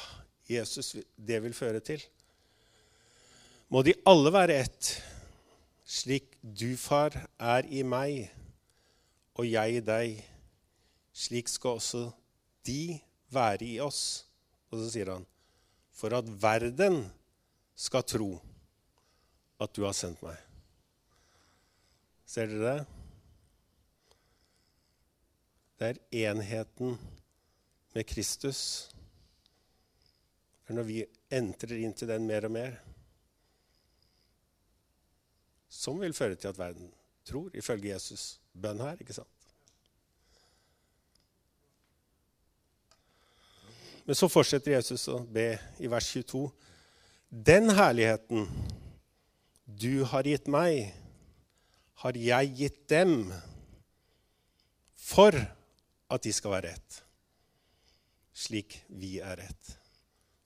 Jesus 0.49 0.95
det 1.17 1.43
vil 1.45 1.55
føre 1.55 1.83
til? 1.85 2.01
Må 3.69 3.83
de 3.85 3.93
alle 4.09 4.33
være 4.33 4.57
ett, 4.65 4.95
slik 5.85 6.33
du, 6.41 6.73
far, 6.81 7.13
er 7.37 7.69
i 7.69 7.85
meg 7.85 8.31
og 9.37 9.45
jeg 9.45 9.79
i 9.79 9.85
deg. 9.85 10.23
Slik 11.13 11.53
skal 11.53 11.77
også 11.77 12.07
de 12.65 12.97
være 13.33 13.65
i 13.67 13.79
oss. 13.85 14.25
Og 14.71 14.83
så 14.83 14.91
sier 14.93 15.13
han, 15.15 15.25
for 15.95 16.15
at 16.17 16.29
verden 16.43 17.03
skal 17.79 18.05
tro 18.07 18.31
at 19.59 19.73
du 19.75 19.85
har 19.87 19.97
sendt 19.97 20.21
meg. 20.23 20.37
Ser 22.29 22.51
dere 22.51 22.77
det? 22.77 22.87
Det 25.79 25.89
er 25.89 26.31
enheten 26.31 26.99
med 27.95 28.07
Kristus 28.07 28.61
for 30.69 30.77
når 30.77 30.85
vi 30.85 30.99
entrer 31.33 31.79
inn 31.81 31.95
til 31.97 32.11
den 32.11 32.27
mer 32.29 32.45
og 32.45 32.53
mer, 32.53 32.75
som 35.73 35.97
vil 36.03 36.13
føre 36.13 36.37
til 36.37 36.51
at 36.51 36.59
verden 36.61 36.91
tror, 37.25 37.49
ifølge 37.57 37.95
Jesus 37.95 38.35
bønn 38.53 38.83
her, 38.85 39.01
ikke 39.01 39.17
sant? 39.17 39.38
Men 44.09 44.17
så 44.17 44.25
fortsetter 44.33 44.73
Jesus 44.73 45.03
å 45.13 45.19
be 45.21 45.51
i 45.85 45.89
vers 45.93 46.07
22. 46.15 46.47
Den 47.29 47.69
herligheten 47.77 48.47
du 49.69 50.01
har 50.09 50.25
gitt 50.25 50.49
meg, 50.49 50.95
har 52.01 52.17
jeg 52.17 52.55
gitt 52.57 52.79
dem 52.89 53.27
for 54.97 55.37
at 55.37 56.25
de 56.25 56.33
skal 56.33 56.55
være 56.55 56.71
rett, 56.71 57.03
slik 58.33 58.79
vi 58.89 59.19
er 59.21 59.43
rett. 59.43 59.75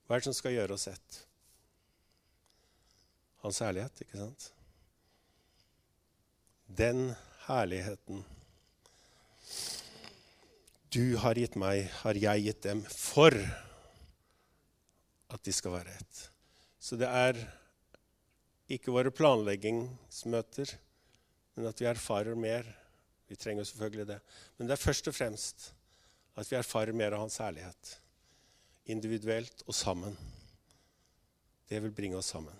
Hva 0.08 0.18
er 0.18 0.24
det 0.24 0.30
som 0.32 0.34
skal 0.34 0.56
gjøre 0.56 0.74
oss 0.74 0.88
ett? 0.90 1.22
Hans 3.46 3.62
herlighet, 3.62 4.02
ikke 4.02 4.24
sant? 4.24 4.48
Den 6.66 7.12
herligheten 7.46 8.26
du 10.92 11.16
har 11.16 11.38
gitt 11.40 11.56
meg, 11.60 11.86
har 12.02 12.18
jeg 12.18 12.44
gitt 12.46 12.62
dem 12.66 12.82
for 12.84 13.34
at 15.32 15.42
de 15.46 15.54
skal 15.56 15.78
være 15.78 15.94
ett. 15.96 16.20
Så 16.82 16.98
det 17.00 17.08
er 17.08 17.38
ikke 18.72 18.92
våre 18.92 19.12
planleggingsmøter, 19.14 20.74
men 21.56 21.68
at 21.68 21.80
vi 21.80 21.88
erfarer 21.88 22.36
mer. 22.36 22.68
Vi 23.28 23.38
trenger 23.40 23.64
selvfølgelig 23.64 24.08
det. 24.10 24.18
Men 24.58 24.68
det 24.68 24.76
er 24.76 24.84
først 24.84 25.08
og 25.08 25.16
fremst 25.16 25.70
at 26.36 26.48
vi 26.48 26.56
erfarer 26.58 26.96
mer 26.96 27.16
av 27.16 27.24
Hans 27.24 27.40
herlighet 27.40 27.96
individuelt 28.92 29.62
og 29.66 29.76
sammen. 29.76 30.16
Det 31.68 31.78
vil 31.84 31.94
bringe 31.94 32.18
oss 32.18 32.32
sammen. 32.34 32.56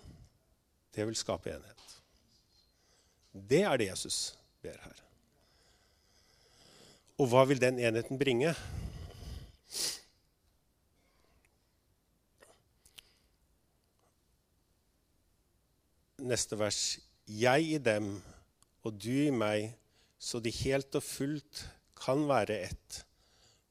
Det 0.93 1.05
vil 1.05 1.17
skape 1.17 1.51
enhet. 1.51 1.81
Det 3.33 3.63
er 3.65 3.77
det 3.77 3.89
Jesus 3.89 4.19
ber 4.63 4.77
her. 4.79 5.01
Og 7.21 7.29
hva 7.29 7.43
vil 7.45 7.61
den 7.61 7.77
enheten 7.79 8.17
bringe? 8.19 8.55
neste 16.23 16.57
vers 16.59 16.81
Jeg 17.27 17.75
i 17.75 17.79
dem 17.81 18.15
og 18.83 18.95
du 18.99 19.11
i 19.11 19.31
meg, 19.31 19.71
så 20.19 20.41
de 20.43 20.51
helt 20.63 20.95
og 20.95 21.03
fullt 21.03 21.63
kan 21.99 22.25
være 22.27 22.57
ett. 22.67 23.03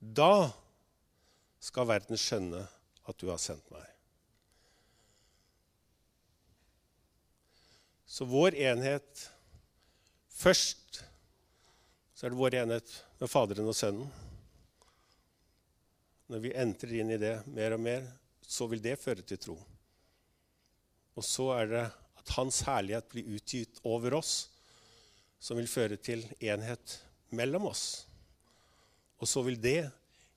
Da 0.00 0.52
skal 1.62 1.88
verden 1.88 2.20
skjønne 2.20 2.64
at 3.08 3.18
du 3.20 3.28
har 3.28 3.40
sendt 3.40 3.68
meg. 3.72 3.84
Så 8.06 8.28
vår 8.28 8.56
enhet 8.70 9.28
Først 10.42 11.04
så 12.22 12.28
er 12.28 12.30
det 12.30 12.38
vår 12.38 12.54
enhet 12.54 12.90
med 13.18 13.30
Faderen 13.30 13.66
og 13.66 13.74
Sønnen. 13.74 14.10
Når 16.30 16.42
vi 16.44 16.52
entrer 16.54 16.92
inn 17.00 17.10
i 17.10 17.16
det 17.18 17.32
mer 17.50 17.74
og 17.74 17.82
mer, 17.82 18.06
så 18.46 18.68
vil 18.70 18.78
det 18.84 18.92
føre 19.02 19.24
til 19.26 19.40
tro. 19.42 19.56
Og 21.18 21.26
så 21.26 21.48
er 21.56 21.72
det 21.72 21.82
at 22.22 22.32
Hans 22.36 22.60
herlighet 22.68 23.10
blir 23.10 23.34
utgitt 23.34 23.82
over 23.82 24.14
oss, 24.20 24.36
som 25.42 25.58
vil 25.58 25.66
føre 25.66 25.98
til 25.98 26.22
enhet 26.38 26.94
mellom 27.34 27.66
oss. 27.72 28.06
Og 29.18 29.26
så 29.26 29.42
vil 29.42 29.58
det 29.58 29.90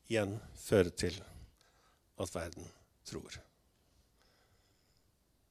igjen 0.09 0.39
føre 0.57 0.89
til 0.89 1.21
at 2.17 2.33
verden 2.33 2.65
tror. 3.05 3.37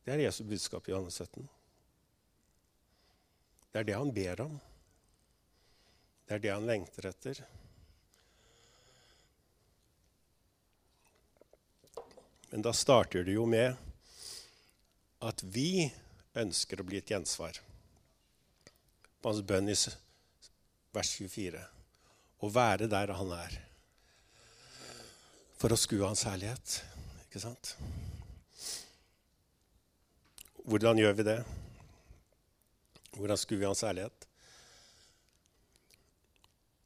Det 0.02 0.18
er 0.18 0.26
Jesu 0.26 0.42
budskap 0.50 0.90
i 0.90 0.98
Johannes 0.98 1.22
17. 1.22 1.46
Det 3.70 3.84
er 3.84 3.92
det 3.92 4.00
han 4.02 4.16
ber 4.18 4.48
om. 4.50 4.62
Det 6.24 6.36
er 6.36 6.42
det 6.44 6.52
han 6.54 6.66
lengter 6.68 7.10
etter. 7.10 7.42
Men 12.50 12.62
da 12.62 12.72
starter 12.72 13.24
det 13.26 13.34
jo 13.34 13.44
med 13.50 13.74
at 15.24 15.42
vi 15.42 15.88
ønsker 16.38 16.80
å 16.80 16.86
bli 16.86 17.00
et 17.00 17.10
gjensvar 17.10 17.58
på 19.20 19.30
hans 19.30 19.44
bønn 19.44 19.70
i 19.72 19.76
vers 20.94 21.10
24. 21.18 21.62
Å 22.44 22.50
være 22.52 22.88
der 22.92 23.14
han 23.18 23.32
er. 23.36 23.56
For 25.58 25.72
å 25.72 25.80
skue 25.80 26.04
hans 26.04 26.24
herlighet. 26.28 26.76
Ikke 27.24 27.42
sant? 27.42 27.74
Hvordan 30.64 31.00
gjør 31.00 31.18
vi 31.18 31.26
det? 31.26 31.40
Hvordan 33.16 33.40
skuer 33.40 33.60
vi 33.64 33.68
hans 33.68 33.82
herlighet? 33.84 34.28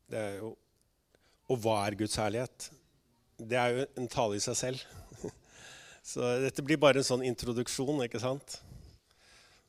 Det 0.08 0.18
er 0.18 0.38
jo 0.40 0.54
Og 1.48 1.60
hva 1.64 1.82
er 1.86 1.96
Guds 1.96 2.16
herlighet? 2.20 2.70
Det 3.38 3.56
er 3.56 3.74
jo 3.74 3.84
en 4.00 4.08
tale 4.10 4.36
i 4.36 4.42
seg 4.42 4.56
selv. 4.58 4.80
Så 6.10 6.24
dette 6.42 6.64
blir 6.64 6.80
bare 6.80 7.00
en 7.00 7.06
sånn 7.06 7.24
introduksjon, 7.24 8.02
ikke 8.04 8.20
sant? 8.20 8.58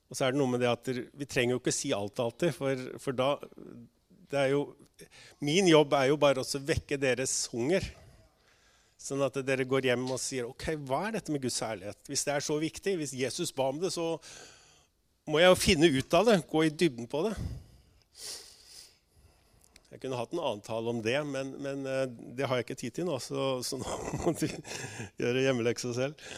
Og 0.10 0.17
så 0.17 0.25
er 0.25 0.34
det 0.34 0.39
noe 0.41 0.49
med 0.49 0.63
det 0.63 0.71
at 0.71 0.89
vi 0.89 1.28
trenger 1.30 1.54
jo 1.54 1.62
ikke 1.62 1.75
si 1.75 1.91
alt 1.93 2.17
alltid, 2.19 2.56
for, 2.56 2.86
for 2.97 3.13
da 3.13 3.28
det 4.30 4.39
er 4.41 4.54
jo, 4.56 4.63
Min 5.45 5.69
jobb 5.69 5.93
er 5.95 6.10
jo 6.10 6.17
bare 6.19 6.41
å 6.41 6.62
vekke 6.65 6.97
deres 6.99 7.34
hunger. 7.54 7.86
Sånn 8.99 9.21
at 9.23 9.38
dere 9.47 9.63
går 9.69 9.88
hjem 9.88 10.10
og 10.12 10.19
sier 10.19 10.49
ok, 10.49 10.73
hva 10.89 11.06
er 11.08 11.15
dette 11.15 11.32
med 11.32 11.45
Guds 11.45 11.62
herlighet? 11.63 12.02
Hvis 12.10 12.25
det 12.28 12.34
er 12.34 12.43
så 12.43 12.58
viktig, 12.60 12.97
hvis 12.99 13.15
Jesus 13.15 13.54
ba 13.56 13.69
om 13.71 13.80
det, 13.80 13.93
så 13.95 14.17
må 15.30 15.39
jeg 15.39 15.54
jo 15.54 15.62
finne 15.62 15.91
ut 15.93 16.17
av 16.19 16.28
det. 16.28 16.41
Gå 16.52 16.65
i 16.67 16.73
dybden 16.73 17.08
på 17.08 17.23
det. 17.30 17.36
Jeg 19.89 20.04
kunne 20.04 20.19
hatt 20.19 20.34
en 20.36 20.41
annen 20.43 20.62
tale 20.62 20.91
om 20.91 21.02
det, 21.02 21.17
men, 21.25 21.56
men 21.63 21.82
eh, 21.89 22.06
det 22.38 22.45
har 22.45 22.60
jeg 22.60 22.67
ikke 22.67 22.78
tid 22.84 22.95
til 22.99 23.08
nå. 23.10 23.17
Så, 23.23 23.47
så 23.65 23.80
nå 23.82 23.97
må 24.21 24.34
de 24.38 24.52
gjøre 25.17 25.45
hjemmeleksa 25.47 25.93
selv. 25.97 26.30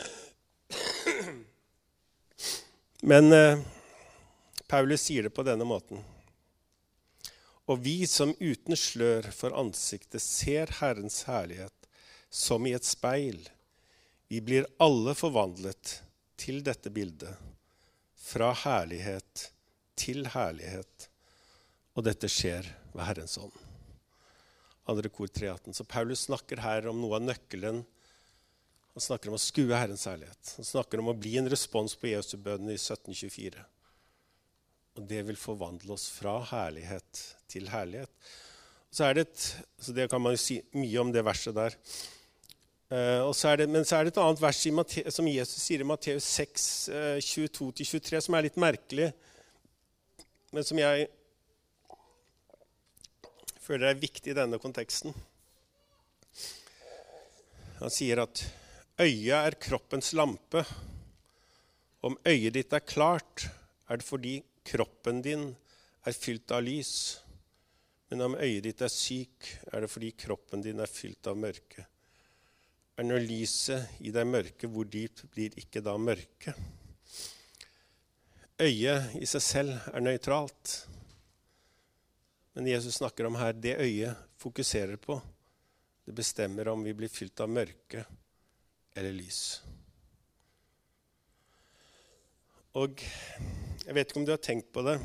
Men 3.04 3.34
eh, 3.36 3.60
Paulus 4.72 5.04
sier 5.04 5.28
det 5.28 5.34
på 5.36 5.44
denne 5.44 5.68
måten. 5.68 6.00
Og 7.68 7.84
vi 7.84 8.06
som 8.08 8.32
uten 8.40 8.78
slør 8.80 9.28
for 9.36 9.56
ansiktet 9.60 10.24
ser 10.24 10.72
Herrens 10.80 11.24
herlighet 11.28 11.76
som 12.32 12.64
i 12.68 12.74
et 12.76 12.88
speil, 12.88 13.42
vi 14.32 14.40
blir 14.40 14.68
alle 14.80 15.12
forvandlet 15.16 15.98
til 16.40 16.62
dette 16.64 16.90
bildet, 16.94 17.36
fra 18.16 18.54
herlighet 18.64 19.50
til 20.00 20.24
herlighet. 20.32 21.10
Og 22.00 22.08
dette 22.08 22.32
skjer 22.32 22.70
ved 22.94 23.06
Herrens 23.08 23.38
ånd. 23.42 23.56
Andre 24.92 25.10
kor 25.14 25.28
318. 25.28 25.74
Så 25.74 25.88
Paulus 25.88 26.28
snakker 26.28 26.62
her 26.64 26.88
om 26.92 27.02
noe 27.02 27.20
av 27.20 27.26
nøkkelen. 27.26 27.84
Han 28.92 29.04
snakker 29.06 29.32
om 29.32 29.38
å 29.38 29.42
skue 29.42 29.78
Herrens 29.78 30.08
herlighet. 30.10 30.56
Han 30.58 30.68
snakker 30.68 31.00
om 31.00 31.12
å 31.14 31.18
bli 31.18 31.38
en 31.40 31.50
respons 31.52 31.96
på 31.96 32.12
Jesu-bønnen 32.12 32.74
i 32.74 32.80
1724. 32.80 33.64
Og 35.00 35.06
det 35.08 35.22
vil 35.30 35.40
forvandle 35.40 35.96
oss 35.96 36.10
fra 36.12 36.40
herlighet 36.50 37.22
til 37.52 37.70
herlighet. 37.72 38.12
Så 38.92 39.06
er 39.08 39.16
det 39.16 39.30
et, 39.30 39.46
så 39.80 39.94
det 39.96 40.10
kan 40.12 40.20
man 40.20 40.36
jo 40.36 40.42
si 40.42 40.60
mye 40.76 41.00
om 41.00 41.14
det 41.16 41.24
verset 41.24 41.56
der. 41.56 41.78
Uh, 42.92 43.32
så 43.32 43.54
det, 43.56 43.70
men 43.72 43.86
så 43.88 43.96
er 43.96 44.04
det 44.04 44.12
et 44.12 44.20
annet 44.20 44.42
vers 44.44 44.66
Matte, 44.76 45.06
som 45.16 45.28
Jesus 45.32 45.64
sier 45.64 45.80
i 45.80 45.88
Matteus 45.88 46.28
6, 46.28 46.66
uh, 46.92 47.20
22-23, 47.24 48.20
som 48.26 48.36
er 48.36 48.50
litt 48.50 48.60
merkelig, 48.60 49.14
men 50.52 50.68
som 50.68 50.82
jeg 50.82 51.08
føler 53.62 53.92
er 53.92 54.02
viktig 54.02 54.34
i 54.34 54.38
denne 54.38 54.60
konteksten. 54.62 55.14
Han 57.82 57.94
sier 57.94 58.22
at 58.24 58.44
øyet 59.02 59.38
er 59.38 59.58
kroppens 59.62 60.12
lampe. 60.18 60.64
Om 62.06 62.18
øyet 62.26 62.58
ditt 62.58 62.74
er 62.74 62.86
klart, 62.86 63.48
er 63.90 64.02
det 64.02 64.08
fordi 64.08 64.40
kroppen 64.66 65.22
din 65.26 65.52
er 66.06 66.18
fylt 66.18 66.54
av 66.54 66.64
lys. 66.66 66.94
Men 68.12 68.26
om 68.28 68.38
øyet 68.38 68.66
ditt 68.68 68.82
er 68.86 68.92
syk, 68.92 69.50
er 69.72 69.86
det 69.86 69.90
fordi 69.92 70.12
kroppen 70.18 70.64
din 70.66 70.82
er 70.82 70.90
fylt 70.90 71.30
av 71.30 71.38
mørke. 71.40 71.86
Er 72.98 73.08
når 73.08 73.24
lyset 73.24 74.02
i 74.04 74.12
deg 74.14 74.28
mørke, 74.28 74.68
hvor 74.70 74.86
dypt 74.86 75.24
blir 75.34 75.54
ikke 75.58 75.82
da 75.86 75.96
mørket? 75.98 76.58
Øyet 78.62 79.16
i 79.18 79.26
seg 79.26 79.42
selv 79.42 79.94
er 79.94 80.04
nøytralt. 80.06 80.76
Men 82.54 82.68
Jesus 82.68 82.98
snakker 83.00 83.28
om 83.28 83.36
her 83.40 83.54
det 83.54 83.78
øyet 83.80 84.18
fokuserer 84.42 84.98
på. 85.00 85.22
Det 86.06 86.16
bestemmer 86.16 86.68
om 86.68 86.84
vi 86.84 86.94
blir 86.98 87.10
fylt 87.12 87.40
av 87.40 87.50
mørke 87.50 88.06
eller 88.96 89.14
lys. 89.16 89.62
Og 92.76 93.02
jeg 93.86 93.96
vet 93.96 94.10
ikke 94.10 94.20
om 94.20 94.26
du 94.28 94.34
har 94.34 94.44
tenkt 94.44 94.74
på 94.74 94.82
det, 94.88 94.98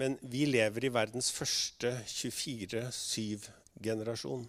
men 0.00 0.18
vi 0.22 0.46
lever 0.48 0.84
i 0.86 0.94
verdens 0.94 1.32
første 1.34 1.90
24-7-generasjon. 2.08 4.48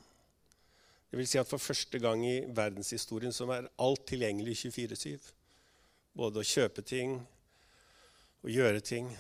Det 1.11 1.17
vil 1.19 1.27
si 1.27 1.37
at 1.41 1.49
for 1.49 1.59
første 1.59 1.99
gang 1.99 2.23
i 2.23 2.45
verdenshistorien 2.55 3.33
så 3.35 3.43
er 3.51 3.67
alt 3.83 4.05
tilgjengelig 4.07 4.55
24-7. 4.61 5.19
Både 6.15 6.39
å 6.39 6.47
kjøpe 6.47 6.81
ting 6.87 7.27
og 8.41 8.49
gjøre 8.49 8.79
ting 8.79 9.11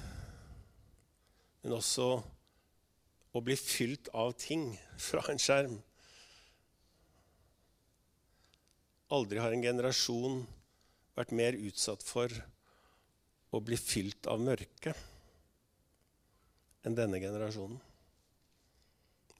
men 1.61 1.77
også 1.77 2.07
å 3.31 3.41
bli 3.43 3.55
fylt 3.55 4.09
av 4.17 4.33
ting 4.39 4.71
fra 4.99 5.23
en 5.31 5.39
skjerm. 5.39 5.77
Aldri 9.11 9.41
har 9.43 9.53
en 9.53 9.63
generasjon 9.63 10.41
vært 11.17 11.33
mer 11.35 11.57
utsatt 11.59 12.03
for 12.05 12.31
å 13.51 13.59
bli 13.59 13.77
fylt 13.79 14.27
av 14.31 14.41
mørke 14.41 14.93
enn 16.87 16.95
denne 16.97 17.19
generasjonen. 17.21 17.79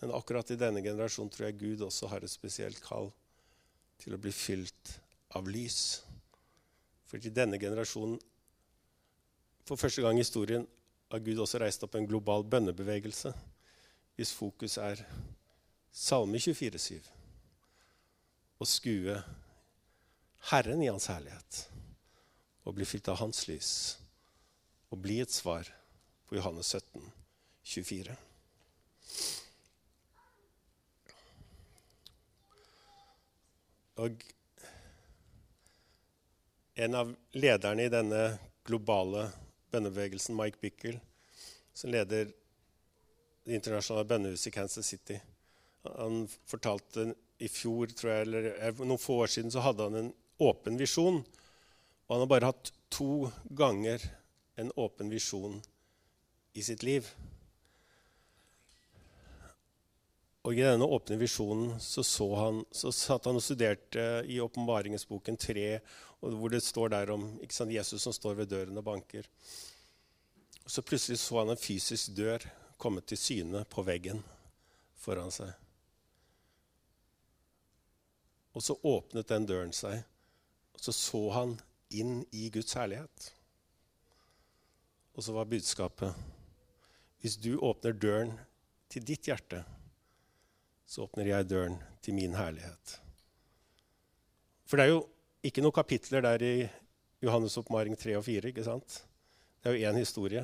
Men 0.01 0.13
akkurat 0.17 0.49
i 0.51 0.59
denne 0.59 0.81
generasjonen 0.83 1.31
tror 1.31 1.47
jeg 1.47 1.59
Gud 1.61 1.85
også 1.85 2.09
har 2.11 2.25
et 2.25 2.33
spesielt 2.33 2.81
kall 2.83 3.11
til 4.01 4.15
å 4.15 4.21
bli 4.21 4.33
fylt 4.33 4.97
av 5.37 5.47
lys. 5.49 6.01
For 7.07 7.21
i 7.21 7.33
denne 7.33 7.59
generasjonen, 7.61 8.17
for 9.67 9.79
første 9.79 10.03
gang 10.03 10.17
i 10.17 10.23
historien, 10.23 10.65
har 11.11 11.19
Gud 11.19 11.41
også 11.43 11.59
reist 11.59 11.83
opp 11.83 11.97
en 11.99 12.07
global 12.07 12.45
bønnebevegelse 12.47 13.33
hvis 14.15 14.31
fokus 14.35 14.77
er 14.79 15.01
Salme 15.91 16.39
24,7. 16.39 17.01
Å 18.61 18.67
skue 18.69 19.17
Herren 20.51 20.83
i 20.83 20.87
Hans 20.87 21.09
herlighet 21.11 21.65
og 22.63 22.77
bli 22.77 22.87
fylt 22.87 23.09
av 23.11 23.19
Hans 23.19 23.43
lys 23.49 23.71
og 24.91 25.01
bli 25.03 25.19
et 25.23 25.33
svar 25.33 25.67
på 26.29 26.37
Johannes 26.37 26.71
17, 26.71 27.03
24. 27.73 28.15
Og 34.01 34.23
en 36.81 36.95
av 36.95 37.11
lederne 37.35 37.85
i 37.85 37.91
denne 37.91 38.23
globale 38.65 39.27
bønnebevegelsen 39.71 40.37
Mike 40.37 40.61
Bickle, 40.61 40.99
som 41.73 41.91
leder 41.93 42.29
det 43.45 43.55
internasjonale 43.57 44.07
bønnehuset 44.09 44.51
i 44.51 44.55
Kansas 44.55 44.91
City. 44.91 45.17
Han 45.87 46.27
fortalte 46.49 47.11
i 47.41 47.49
fjor, 47.49 47.89
tror 47.97 48.11
jeg, 48.13 48.27
eller 48.27 48.83
noen 48.83 49.01
få 49.01 49.21
år 49.23 49.31
siden, 49.33 49.51
så 49.53 49.63
hadde 49.65 49.87
han 49.87 49.97
en 49.97 50.11
åpen 50.41 50.77
visjon 50.77 51.21
Og 51.21 52.15
han 52.15 52.23
har 52.23 52.29
bare 52.29 52.49
hatt 52.49 52.71
to 52.91 53.31
ganger 53.55 54.03
en 54.59 54.71
åpen 54.75 55.09
visjon 55.09 55.61
i 56.53 56.63
sitt 56.65 56.83
liv. 56.83 57.07
Og 60.41 60.57
I 60.57 60.63
denne 60.65 60.87
åpne 60.89 61.19
visjonen 61.21 61.75
så, 61.79 62.01
så, 62.03 62.25
han, 62.39 62.63
så 62.73 62.89
satt 62.95 63.27
han 63.29 63.37
og 63.37 63.43
studerte 63.45 64.05
i 64.25 64.39
åpenbaringsboken 64.41 65.37
3, 65.37 65.65
hvor 66.21 66.53
det 66.53 66.63
står 66.65 66.93
der 66.95 67.11
om 67.13 67.27
sant, 67.53 67.73
Jesus 67.73 68.01
som 68.01 68.15
står 68.15 68.39
ved 68.39 68.49
døren 68.49 68.81
og 68.81 68.87
banker. 68.87 69.27
Og 70.65 70.71
Så 70.71 70.81
plutselig 70.81 71.19
så 71.21 71.43
han 71.43 71.53
en 71.53 71.61
fysisk 71.61 72.15
dør 72.17 72.45
komme 72.81 73.03
til 73.05 73.19
syne 73.21 73.61
på 73.69 73.83
veggen 73.85 74.23
foran 74.97 75.33
seg. 75.33 75.51
Og 78.57 78.65
så 78.65 78.75
åpnet 78.81 79.29
den 79.29 79.45
døren 79.47 79.73
seg, 79.75 80.01
og 80.73 80.81
så 80.81 80.93
så 80.95 81.21
han 81.37 81.53
inn 81.93 82.23
i 82.33 82.49
Guds 82.49 82.73
herlighet. 82.75 83.29
Og 85.13 85.23
så 85.23 85.35
var 85.35 85.49
budskapet 85.51 86.15
Hvis 87.21 87.37
du 87.37 87.59
åpner 87.59 87.93
døren 87.93 88.33
til 88.89 89.05
ditt 89.05 89.27
hjerte, 89.29 89.61
så 90.91 91.05
åpner 91.05 91.29
jeg 91.29 91.47
døren 91.47 91.77
til 92.03 92.17
min 92.17 92.33
herlighet. 92.35 92.97
For 94.67 94.75
det 94.75 94.85
er 94.85 94.91
jo 94.91 95.03
ikke 95.47 95.63
noen 95.63 95.75
kapitler 95.75 96.23
der 96.25 96.43
i 96.43 96.55
Johannes' 97.23 97.55
oppmaring 97.61 97.95
3 97.95 98.17
og 98.19 98.25
4. 98.25 98.51
ikke 98.51 98.65
sant? 98.65 98.97
Det 99.61 99.71
er 99.71 99.77
jo 99.77 99.87
én 99.87 99.99
historie. 99.99 100.43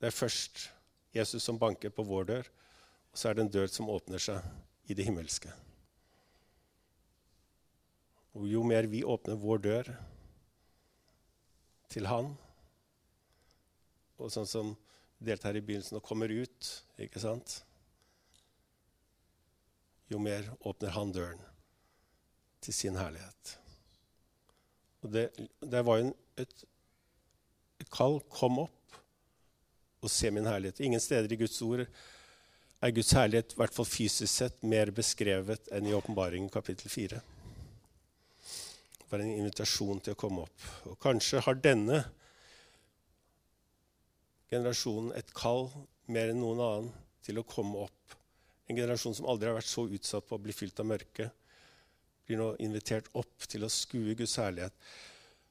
Det 0.00 0.08
er 0.08 0.16
først 0.16 0.70
Jesus 1.14 1.44
som 1.44 1.58
banker 1.60 1.92
på 1.92 2.06
vår 2.08 2.24
dør, 2.30 2.48
og 3.12 3.20
så 3.20 3.28
er 3.28 3.36
det 3.36 3.44
en 3.44 3.52
dør 3.58 3.68
som 3.68 3.90
åpner 3.92 4.22
seg 4.22 4.40
i 4.88 4.96
det 4.96 5.04
himmelske. 5.04 5.52
Og 8.34 8.48
jo 8.48 8.64
mer 8.64 8.88
vi 8.88 9.04
åpner 9.04 9.36
vår 9.44 9.62
dør 9.66 9.92
til 11.92 12.08
Han, 12.08 12.32
og 14.16 14.32
sånn 14.32 14.48
som 14.48 14.74
deltar 15.20 15.54
i 15.54 15.62
begynnelsen 15.62 16.00
og 16.00 16.06
kommer 16.08 16.32
ut, 16.32 16.72
ikke 16.96 17.20
sant 17.20 17.60
Jo 20.12 20.20
mer 20.20 20.50
åpner 20.60 20.94
Han 20.94 21.12
døren 21.14 21.40
til 22.64 22.74
sin 22.76 22.96
herlighet. 22.96 23.58
Og 25.04 25.12
det, 25.12 25.28
det 25.60 25.82
var 25.84 26.00
jo 26.00 26.12
et, 26.40 26.64
et 27.80 27.90
kall 27.92 28.20
kom 28.32 28.62
opp 28.64 28.98
og 30.04 30.12
se 30.12 30.30
min 30.32 30.48
herlighet. 30.48 30.80
Ingen 30.84 31.00
steder 31.00 31.32
i 31.32 31.38
Guds 31.40 31.60
ord 31.64 31.84
er 31.84 32.92
Guds 32.92 33.12
herlighet 33.16 33.54
i 33.54 33.60
hvert 33.60 33.76
fall 33.76 33.88
fysisk 33.88 34.32
sett 34.32 34.64
mer 34.64 34.92
beskrevet 34.96 35.70
enn 35.72 35.88
i 35.88 35.94
Åpenbaringen 35.96 36.50
kapittel 36.52 36.92
4. 36.92 37.20
Det 38.98 39.08
var 39.12 39.24
en 39.24 39.36
invitasjon 39.38 40.02
til 40.04 40.16
å 40.16 40.20
komme 40.20 40.44
opp. 40.44 40.68
Og 40.90 40.98
kanskje 41.00 41.40
har 41.44 41.60
denne 41.64 42.02
generasjonen 44.52 45.14
et 45.16 45.32
kall 45.36 45.68
mer 46.12 46.32
enn 46.32 46.40
noen 46.42 46.60
annen 46.64 46.92
til 47.24 47.40
å 47.40 47.48
komme 47.48 47.86
opp. 47.86 48.16
En 48.68 48.76
generasjon 48.76 49.14
som 49.16 49.28
aldri 49.28 49.50
har 49.50 49.58
vært 49.58 49.68
så 49.68 49.84
utsatt 49.86 50.26
på 50.28 50.38
å 50.38 50.42
bli 50.42 50.54
fylt 50.56 50.80
av 50.80 50.88
mørke, 50.88 51.28
blir 52.24 52.40
nå 52.40 52.54
invitert 52.64 53.10
opp 53.12 53.44
til 53.50 53.66
å 53.66 53.72
skue 53.72 54.16
Guds 54.16 54.38
herlighet. 54.40 54.74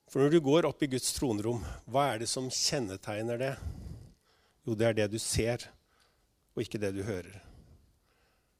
For 0.10 0.22
når 0.22 0.34
du 0.34 0.40
går 0.46 0.68
opp 0.70 0.82
i 0.86 0.90
Guds 0.90 1.14
tronrom, 1.16 1.62
hva 1.86 2.08
er 2.12 2.24
det 2.24 2.30
som 2.32 2.50
kjennetegner 2.50 3.40
det? 3.42 3.54
Jo, 4.66 4.76
det 4.78 4.88
er 4.90 4.98
det 4.98 5.10
du 5.14 5.20
ser, 5.22 5.68
og 6.54 6.64
ikke 6.66 6.82
det 6.82 6.94
du 6.96 7.04
hører. 7.06 7.38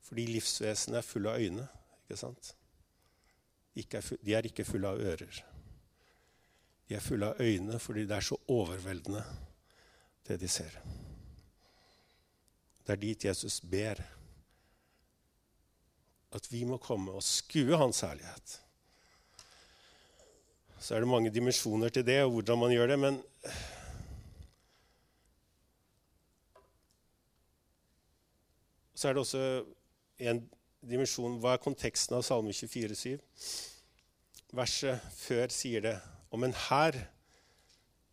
Fordi 0.04 0.28
livsvesenet 0.36 1.00
er 1.00 1.08
fulle 1.08 1.34
av 1.34 1.42
øyne. 1.42 1.68
ikke 2.04 2.20
sant? 2.20 2.54
de 3.74 4.36
er 4.38 4.46
ikke 4.46 4.66
fulle 4.66 4.88
av 4.88 5.00
ører. 5.02 5.44
De 6.88 6.96
er 6.96 7.02
fulle 7.02 7.32
av 7.32 7.40
øyne 7.42 7.80
fordi 7.80 8.06
det 8.06 8.16
er 8.16 8.26
så 8.28 8.38
overveldende, 8.48 9.24
det 10.28 10.38
de 10.40 10.48
ser. 10.48 10.76
Det 12.86 12.94
er 12.94 13.02
dit 13.02 13.26
Jesus 13.26 13.62
ber 13.62 14.04
at 16.34 16.50
vi 16.52 16.64
må 16.68 16.80
komme 16.82 17.14
og 17.14 17.24
skue 17.26 17.78
Hans 17.78 18.02
herlighet. 18.06 18.60
Så 20.84 20.96
er 20.96 21.04
det 21.04 21.08
mange 21.08 21.32
dimensjoner 21.32 21.94
til 21.94 22.06
det, 22.06 22.20
og 22.26 22.36
hvordan 22.36 22.60
man 22.60 22.74
gjør 22.76 22.94
det, 22.94 23.00
men 23.00 23.24
Så 29.04 29.10
er 29.10 29.18
det 29.18 29.20
også 29.26 29.40
en 30.24 30.38
dimensjon 30.88 31.34
Hva 31.44 31.58
er 31.58 31.60
konteksten 31.60 32.16
av 32.16 32.22
Salme 32.24 32.54
24, 32.56 32.96
7? 32.96 33.18
Verset 34.56 35.02
før 35.18 35.52
sier 35.52 35.84
det 35.84 35.98
om 36.32 36.46
en 36.48 36.56
hær 36.70 36.96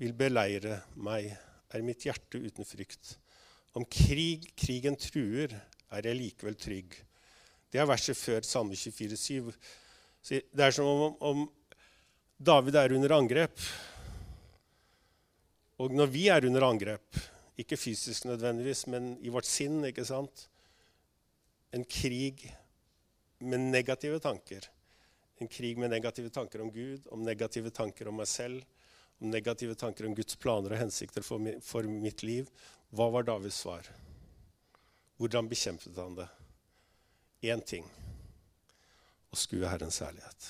vil 0.00 0.16
beleire 0.18 0.80
meg, 0.98 1.28
er 1.70 1.84
mitt 1.86 2.08
hjerte 2.08 2.40
uten 2.42 2.66
frykt. 2.66 3.12
Om 3.78 3.86
krig, 3.86 4.48
krigen 4.58 4.98
truer, 4.98 5.54
er 5.94 6.08
jeg 6.10 6.18
likevel 6.18 6.58
trygg. 6.58 6.96
Det 7.70 7.78
er 7.78 7.86
verset 7.86 8.18
før 8.18 8.42
Salme 8.46 8.74
24, 8.74 9.16
7. 9.16 9.50
Det 10.50 10.64
er 10.64 10.74
som 10.74 10.88
om, 10.90 11.14
om 11.20 11.44
David 12.36 12.78
er 12.80 12.94
under 12.96 13.14
angrep. 13.14 13.62
Og 15.80 15.94
når 15.94 16.10
vi 16.12 16.26
er 16.28 16.46
under 16.48 16.66
angrep, 16.66 17.20
ikke 17.60 17.78
fysisk 17.78 18.26
nødvendigvis, 18.26 18.86
men 18.90 19.14
i 19.22 19.30
vårt 19.32 19.48
sinn 19.48 19.84
ikke 19.86 20.04
sant? 20.08 20.48
En 21.72 21.86
krig 21.86 22.42
med 23.38 23.70
negative 23.70 24.18
tanker. 24.20 24.66
En 25.40 25.48
krig 25.48 25.78
med 25.78 25.92
negative 25.94 26.32
tanker 26.34 26.64
om 26.64 26.72
Gud, 26.74 27.06
om 27.14 27.22
negative 27.24 27.70
tanker 27.70 28.10
om 28.10 28.18
meg 28.20 28.28
selv, 28.28 28.66
om 29.20 29.30
negative 29.30 29.76
tanker 29.78 30.08
om 30.08 30.16
Guds 30.16 30.36
planer 30.40 30.74
og 30.74 30.82
hensikter 30.82 31.24
for, 31.24 31.46
for 31.64 31.86
mitt 31.86 32.24
liv. 32.26 32.50
Hva 32.90 33.08
var 33.14 33.28
Davids 33.28 33.62
svar? 33.62 33.86
Hvordan 35.20 35.48
bekjempet 35.48 35.96
han 36.00 36.18
det? 36.18 36.28
Én 37.40 37.62
ting 37.64 37.86
å 39.30 39.38
skue 39.38 39.68
Herrens 39.68 40.00
herlighet. 40.04 40.48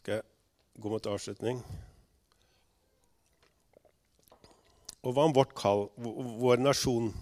Skal 0.00 0.16
jeg 0.16 0.80
gå 0.80 0.90
mot 0.90 1.10
avslutning? 1.12 1.60
Og 5.00 5.14
hva 5.16 5.26
om 5.28 5.34
vårt 5.36 5.52
kall, 5.56 5.86
vår 5.96 6.60
nasjon, 6.60 7.12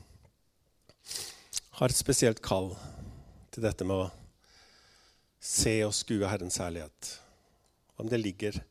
har 1.78 1.90
et 1.90 1.98
spesielt 1.98 2.40
kall 2.42 2.72
til 3.54 3.66
dette 3.66 3.86
med 3.86 4.06
å 4.06 4.08
se 5.42 5.76
og 5.86 5.94
skue 5.94 6.26
Herrens 6.26 6.58
herlighet? 6.62 7.12
Om 7.98 8.10
det 8.10 8.22
ligger 8.22 8.62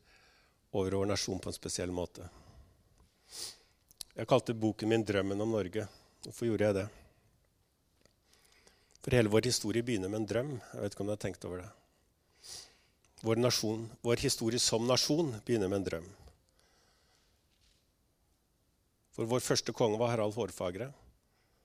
over 0.78 0.96
vår 1.00 1.10
nasjon 1.10 1.40
på 1.42 1.50
en 1.50 1.56
spesiell 1.56 1.92
måte. 1.94 2.28
Jeg 4.14 4.26
kalte 4.26 4.54
boken 4.54 4.88
min 4.88 5.04
'Drømmen 5.04 5.40
om 5.40 5.52
Norge'. 5.52 5.88
Hvorfor 6.24 6.46
gjorde 6.46 6.64
jeg 6.64 6.74
det? 6.74 6.88
For 9.02 9.14
hele 9.14 9.30
vår 9.30 9.46
historie 9.46 9.82
begynner 9.82 10.10
med 10.10 10.20
en 10.22 10.26
drøm. 10.26 10.50
Jeg 10.72 10.80
vet 10.82 10.94
ikke 10.94 11.04
om 11.04 11.06
du 11.06 11.14
har 11.14 11.22
tenkt 11.22 11.44
over 11.48 11.62
det. 11.62 11.68
Vår, 13.22 13.36
nasjon, 13.36 13.86
vår 14.02 14.20
historie 14.22 14.58
som 14.62 14.86
nasjon 14.86 15.30
begynner 15.46 15.70
med 15.70 15.80
en 15.80 15.86
drøm. 15.86 16.08
For 19.14 19.26
vår 19.26 19.40
første 19.42 19.72
konge 19.74 19.98
var 19.98 20.12
Harald 20.12 20.36
Hårfagre. 20.36 20.92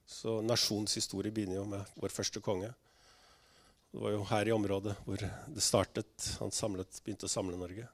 Så 0.06 0.40
nasjonens 0.42 0.96
historie 0.98 1.32
begynner 1.32 1.60
jo 1.60 1.66
med 1.70 1.98
vår 2.02 2.14
første 2.14 2.42
konge. 2.42 2.72
Det 3.94 4.02
var 4.02 4.16
jo 4.16 4.24
her 4.26 4.50
i 4.50 4.56
området 4.56 4.96
hvor 5.06 5.22
det 5.22 5.62
startet. 5.62 6.32
Han 6.40 6.54
samlet, 6.54 7.02
begynte 7.06 7.30
å 7.30 7.34
samle 7.34 7.60
Norge. 7.60 7.86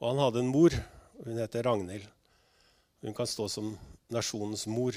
Og 0.00 0.10
han 0.10 0.22
hadde 0.22 0.42
en 0.42 0.52
mor. 0.52 0.74
Hun 1.24 1.38
heter 1.38 1.66
Ragnhild. 1.66 2.06
Hun 3.04 3.14
kan 3.14 3.28
stå 3.28 3.48
som 3.48 3.74
nasjonens 4.12 4.66
mor. 4.66 4.96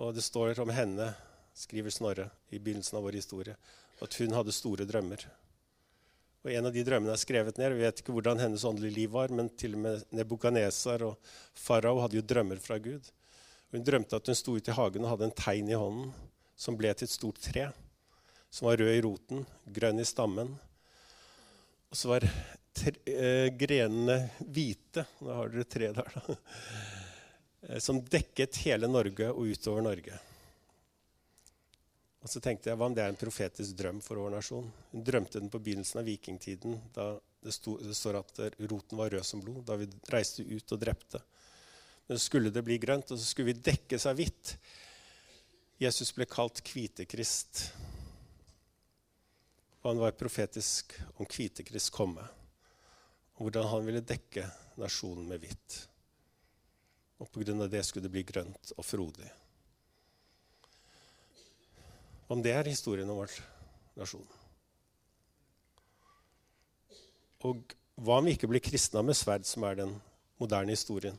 Og 0.00 0.14
det 0.16 0.24
står 0.24 0.58
om 0.62 0.72
henne, 0.72 1.12
skriver 1.54 1.92
Snorre 1.92 2.30
i 2.50 2.58
begynnelsen 2.58 2.98
av 2.98 3.04
vår 3.06 3.18
historie, 3.20 3.54
at 4.02 4.18
hun 4.18 4.34
hadde 4.34 4.54
store 4.56 4.86
drømmer. 4.88 5.24
Og 6.42 6.50
En 6.50 6.66
av 6.66 6.74
de 6.74 6.82
drømmene 6.82 7.14
er 7.14 7.20
skrevet 7.20 7.58
ned. 7.60 7.76
Vi 7.76 7.84
vet 7.84 8.00
ikke 8.02 8.14
hvordan 8.16 8.40
hennes 8.42 8.64
åndelige 8.66 8.96
liv 8.96 9.12
var, 9.14 9.30
men 9.30 9.50
til 9.54 9.76
og 9.76 9.84
med 9.84 10.06
Nebukadnesar 10.10 11.04
og 11.06 11.34
farao 11.54 12.00
hadde 12.02 12.18
jo 12.18 12.24
drømmer 12.26 12.58
fra 12.58 12.80
Gud. 12.82 13.06
Hun 13.70 13.84
drømte 13.86 14.18
at 14.18 14.26
hun 14.26 14.36
sto 14.36 14.56
ute 14.58 14.72
i 14.72 14.76
hagen 14.76 15.06
og 15.06 15.14
hadde 15.14 15.28
en 15.28 15.36
tegn 15.38 15.70
i 15.70 15.78
hånden 15.78 16.10
som 16.58 16.76
ble 16.78 16.90
til 16.94 17.06
et 17.06 17.14
stort 17.14 17.38
tre. 17.40 17.68
Som 18.50 18.68
var 18.68 18.82
rød 18.82 18.90
i 18.96 19.04
roten, 19.06 19.46
grønn 19.70 20.02
i 20.02 20.08
stammen. 20.08 20.50
Og 21.92 21.96
så 21.96 22.10
var 22.10 22.26
tre, 22.72 22.92
eh, 23.12 23.48
grenene 23.56 24.30
hvite. 24.38 25.04
Nå 25.20 25.32
har 25.32 25.52
dere 25.52 25.64
tre 25.64 25.92
der, 25.92 26.12
da. 26.14 26.36
Eh, 27.62 27.78
som 27.78 28.00
dekket 28.02 28.56
hele 28.64 28.88
Norge 28.90 29.28
og 29.30 29.52
utover 29.54 29.84
Norge. 29.86 30.16
Og 32.22 32.30
så 32.30 32.40
tenkte 32.42 32.70
jeg, 32.70 32.78
Hva 32.78 32.86
om 32.86 32.94
det 32.94 33.02
er 33.02 33.12
en 33.12 33.18
profetisk 33.18 33.76
drøm 33.78 34.00
for 34.02 34.18
vår 34.22 34.36
nasjon? 34.36 34.70
Hun 34.92 35.04
drømte 35.04 35.40
den 35.40 35.50
på 35.50 35.58
begynnelsen 35.62 36.00
av 36.02 36.06
vikingtiden. 36.06 36.80
da 36.94 37.18
Det, 37.42 37.52
sto, 37.52 37.76
det 37.78 37.94
står 37.98 38.20
at 38.20 38.36
roten 38.70 38.98
var 38.98 39.10
rød 39.10 39.26
som 39.26 39.40
blod, 39.42 39.64
da 39.66 39.74
vi 39.74 39.88
reiste 40.10 40.42
ut 40.42 40.72
og 40.72 40.78
drepte. 40.78 41.18
Men 42.06 42.18
så 42.18 42.24
skulle 42.24 42.50
det 42.54 42.62
bli 42.62 42.78
grønt, 42.78 43.10
og 43.10 43.18
så 43.18 43.26
skulle 43.26 43.50
vi 43.50 43.64
dekke 43.70 43.98
seg 43.98 44.14
hvitt. 44.18 44.56
Jesus 45.82 46.12
ble 46.14 46.28
kalt 46.30 46.62
Kvitekrist. 46.62 47.64
Og 49.82 49.90
han 49.90 50.02
var 50.04 50.14
profetisk 50.14 50.94
om 51.16 51.26
Kvitekrist 51.26 51.90
komme. 51.90 52.22
Hvordan 53.42 53.66
han 53.72 53.86
ville 53.86 54.04
dekke 54.06 54.44
nasjonen 54.78 55.26
med 55.28 55.42
hvitt. 55.42 55.78
Og 57.22 57.30
pga. 57.30 57.66
det 57.66 57.82
skulle 57.86 58.06
det 58.06 58.14
bli 58.14 58.22
grønt 58.26 58.72
og 58.76 58.84
frodig. 58.86 59.30
Om 62.30 62.42
det 62.42 62.54
er 62.54 62.70
historien 62.70 63.10
om 63.10 63.18
vår 63.20 63.34
nasjon. 63.98 64.26
Og 67.42 67.74
hva 68.02 68.18
om 68.20 68.26
vi 68.26 68.36
ikke 68.36 68.48
blir 68.50 68.62
kristna 68.62 69.02
med 69.04 69.18
sverd, 69.18 69.44
som 69.46 69.66
er 69.66 69.82
den 69.82 69.92
moderne 70.40 70.72
historien? 70.72 71.18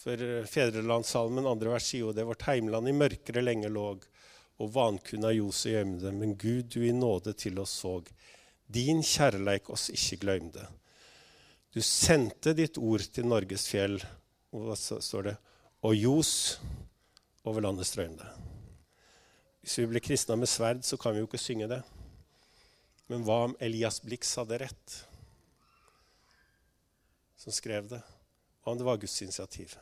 For 0.00 0.18
eh, 0.18 0.48
Fedrelandssalmen 0.48 1.46
andre 1.46 1.74
vers 1.74 1.86
sier 1.86 2.08
jo 2.08 2.16
det 2.16 2.26
vårt 2.26 2.46
heimland 2.48 2.88
i 2.88 2.96
mørkere 2.96 3.44
lenge 3.44 3.70
låg, 3.70 4.02
og 4.60 4.72
vankunna 4.74 5.30
ljoset 5.34 5.76
gjømde, 5.76 6.12
men 6.16 6.36
Gud, 6.40 6.72
du 6.74 6.82
i 6.84 6.94
nåde 6.96 7.36
til 7.38 7.60
oss 7.62 7.76
såg. 7.84 8.08
Din 8.66 9.02
kjærleik 9.04 9.70
oss 9.72 9.90
ikke 9.92 10.22
gløymde. 10.24 10.66
Du 11.72 11.80
sendte 11.80 12.52
ditt 12.52 12.76
ord 12.76 13.04
til 13.14 13.24
Norges 13.24 13.64
fjell, 13.70 13.96
og 14.52 14.66
hva 14.68 14.76
står 14.76 15.30
det? 15.30 15.36
Og 15.88 15.96
ljos 15.96 16.32
over 17.48 17.64
landets 17.64 17.94
strømde. 17.94 18.26
Hvis 19.62 19.78
vi 19.80 19.86
blir 19.88 20.04
kristna 20.04 20.36
med 20.36 20.50
sverd, 20.50 20.82
så 20.84 20.98
kan 21.00 21.14
vi 21.14 21.22
jo 21.22 21.28
ikke 21.30 21.40
synge 21.40 21.70
det. 21.70 21.80
Men 23.08 23.24
hva 23.24 23.38
om 23.46 23.54
Elias 23.62 24.02
Blix 24.04 24.34
hadde 24.36 24.58
rett, 24.60 24.98
som 27.40 27.54
skrev 27.54 27.88
det? 27.90 28.02
Hva 28.62 28.74
om 28.74 28.78
det 28.78 28.86
var 28.86 29.00
Guds 29.00 29.16
initiativ? 29.24 29.72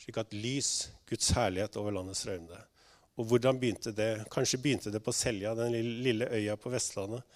Slik 0.00 0.22
at 0.22 0.36
lys, 0.36 0.70
Guds 1.10 1.32
herlighet 1.34 1.76
over 1.80 1.98
landets 1.98 2.22
strømde. 2.22 2.62
Og 3.18 3.26
hvordan 3.26 3.58
begynte 3.58 3.90
det? 3.96 4.28
Kanskje 4.30 4.62
begynte 4.62 4.92
det 4.94 5.02
på 5.02 5.14
Selja, 5.16 5.56
den 5.58 5.74
lille 6.04 6.30
øya 6.30 6.54
på 6.60 6.70
Vestlandet. 6.70 7.26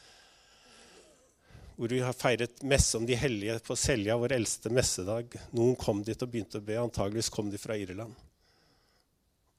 Hvor 1.81 1.89
vi 1.89 2.03
har 2.05 2.13
feiret 2.13 2.59
messe 2.69 2.99
om 2.99 3.07
de 3.09 3.17
hellige 3.17 3.55
på 3.65 3.73
Selja, 3.73 4.19
vår 4.21 4.35
eldste 4.37 4.69
messedag. 4.69 5.33
Noen 5.57 5.79
kom 5.81 6.03
dit 6.05 6.21
og 6.21 6.29
begynte 6.29 6.61
å 6.61 6.65
be. 6.67 6.77
Antageligvis 6.77 7.33
kom 7.33 7.49
de 7.49 7.57
fra 7.57 7.73
Irland. 7.81 8.13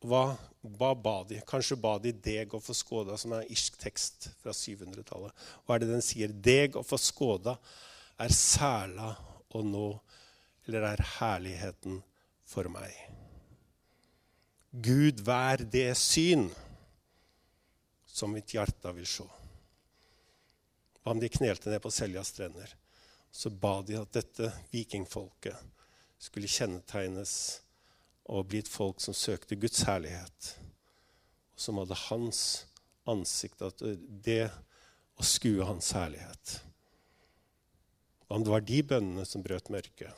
Hva, 0.06 0.36
hva 0.62 0.92
ba 0.94 1.16
de? 1.26 1.40
Kanskje 1.50 1.80
ba 1.82 1.96
de 2.02 2.14
'deg 2.14 2.54
og 2.54 2.62
få 2.62 2.78
skåda', 2.78 3.18
som 3.18 3.34
er 3.34 3.42
en 3.42 3.52
irsk 3.54 3.82
tekst 3.82 4.30
fra 4.38 4.54
700-tallet. 4.54 5.34
Hva 5.66 5.76
er 5.76 5.82
det 5.82 5.90
den 5.90 6.06
sier? 6.06 6.30
'Deg 6.30 6.78
og 6.78 6.86
få 6.86 7.02
skåda' 7.02 7.58
er 8.22 8.30
sæla 8.30 9.16
å 9.58 9.66
nå, 9.66 9.90
eller 10.68 10.92
er 10.94 11.06
herligheten 11.18 12.04
for 12.46 12.70
meg. 12.70 12.94
Gud, 14.72 15.26
vær 15.26 15.58
det 15.58 15.90
syn 15.98 16.52
som 18.06 18.30
mitt 18.30 18.54
hjerte 18.54 18.94
vil 18.94 19.10
se. 19.10 19.26
Hva 21.02 21.16
om 21.16 21.22
de 21.22 21.30
knelte 21.34 21.72
ned 21.72 21.82
på 21.82 21.92
Seljas 21.94 22.34
strender? 22.34 22.76
Så 23.32 23.50
ba 23.50 23.80
de 23.86 23.98
at 23.98 24.14
dette 24.14 24.52
vikingfolket 24.74 25.58
skulle 26.22 26.52
kjennetegnes 26.52 27.34
og 28.30 28.50
bli 28.52 28.62
et 28.62 28.70
folk 28.70 29.02
som 29.02 29.16
søkte 29.18 29.58
Guds 29.60 29.82
herlighet, 29.88 30.52
og 31.56 31.64
som 31.64 31.80
hadde 31.82 31.98
hans 32.08 32.42
ansikt, 33.10 33.64
at 33.66 33.82
det 34.24 34.52
å 35.18 35.26
skue 35.26 35.66
hans 35.66 35.90
herlighet. 35.98 36.60
Om 38.32 38.46
det 38.46 38.54
var 38.54 38.64
de 38.64 38.80
bønnene 38.94 39.26
som 39.28 39.44
brøt 39.44 39.72
mørket 39.74 40.14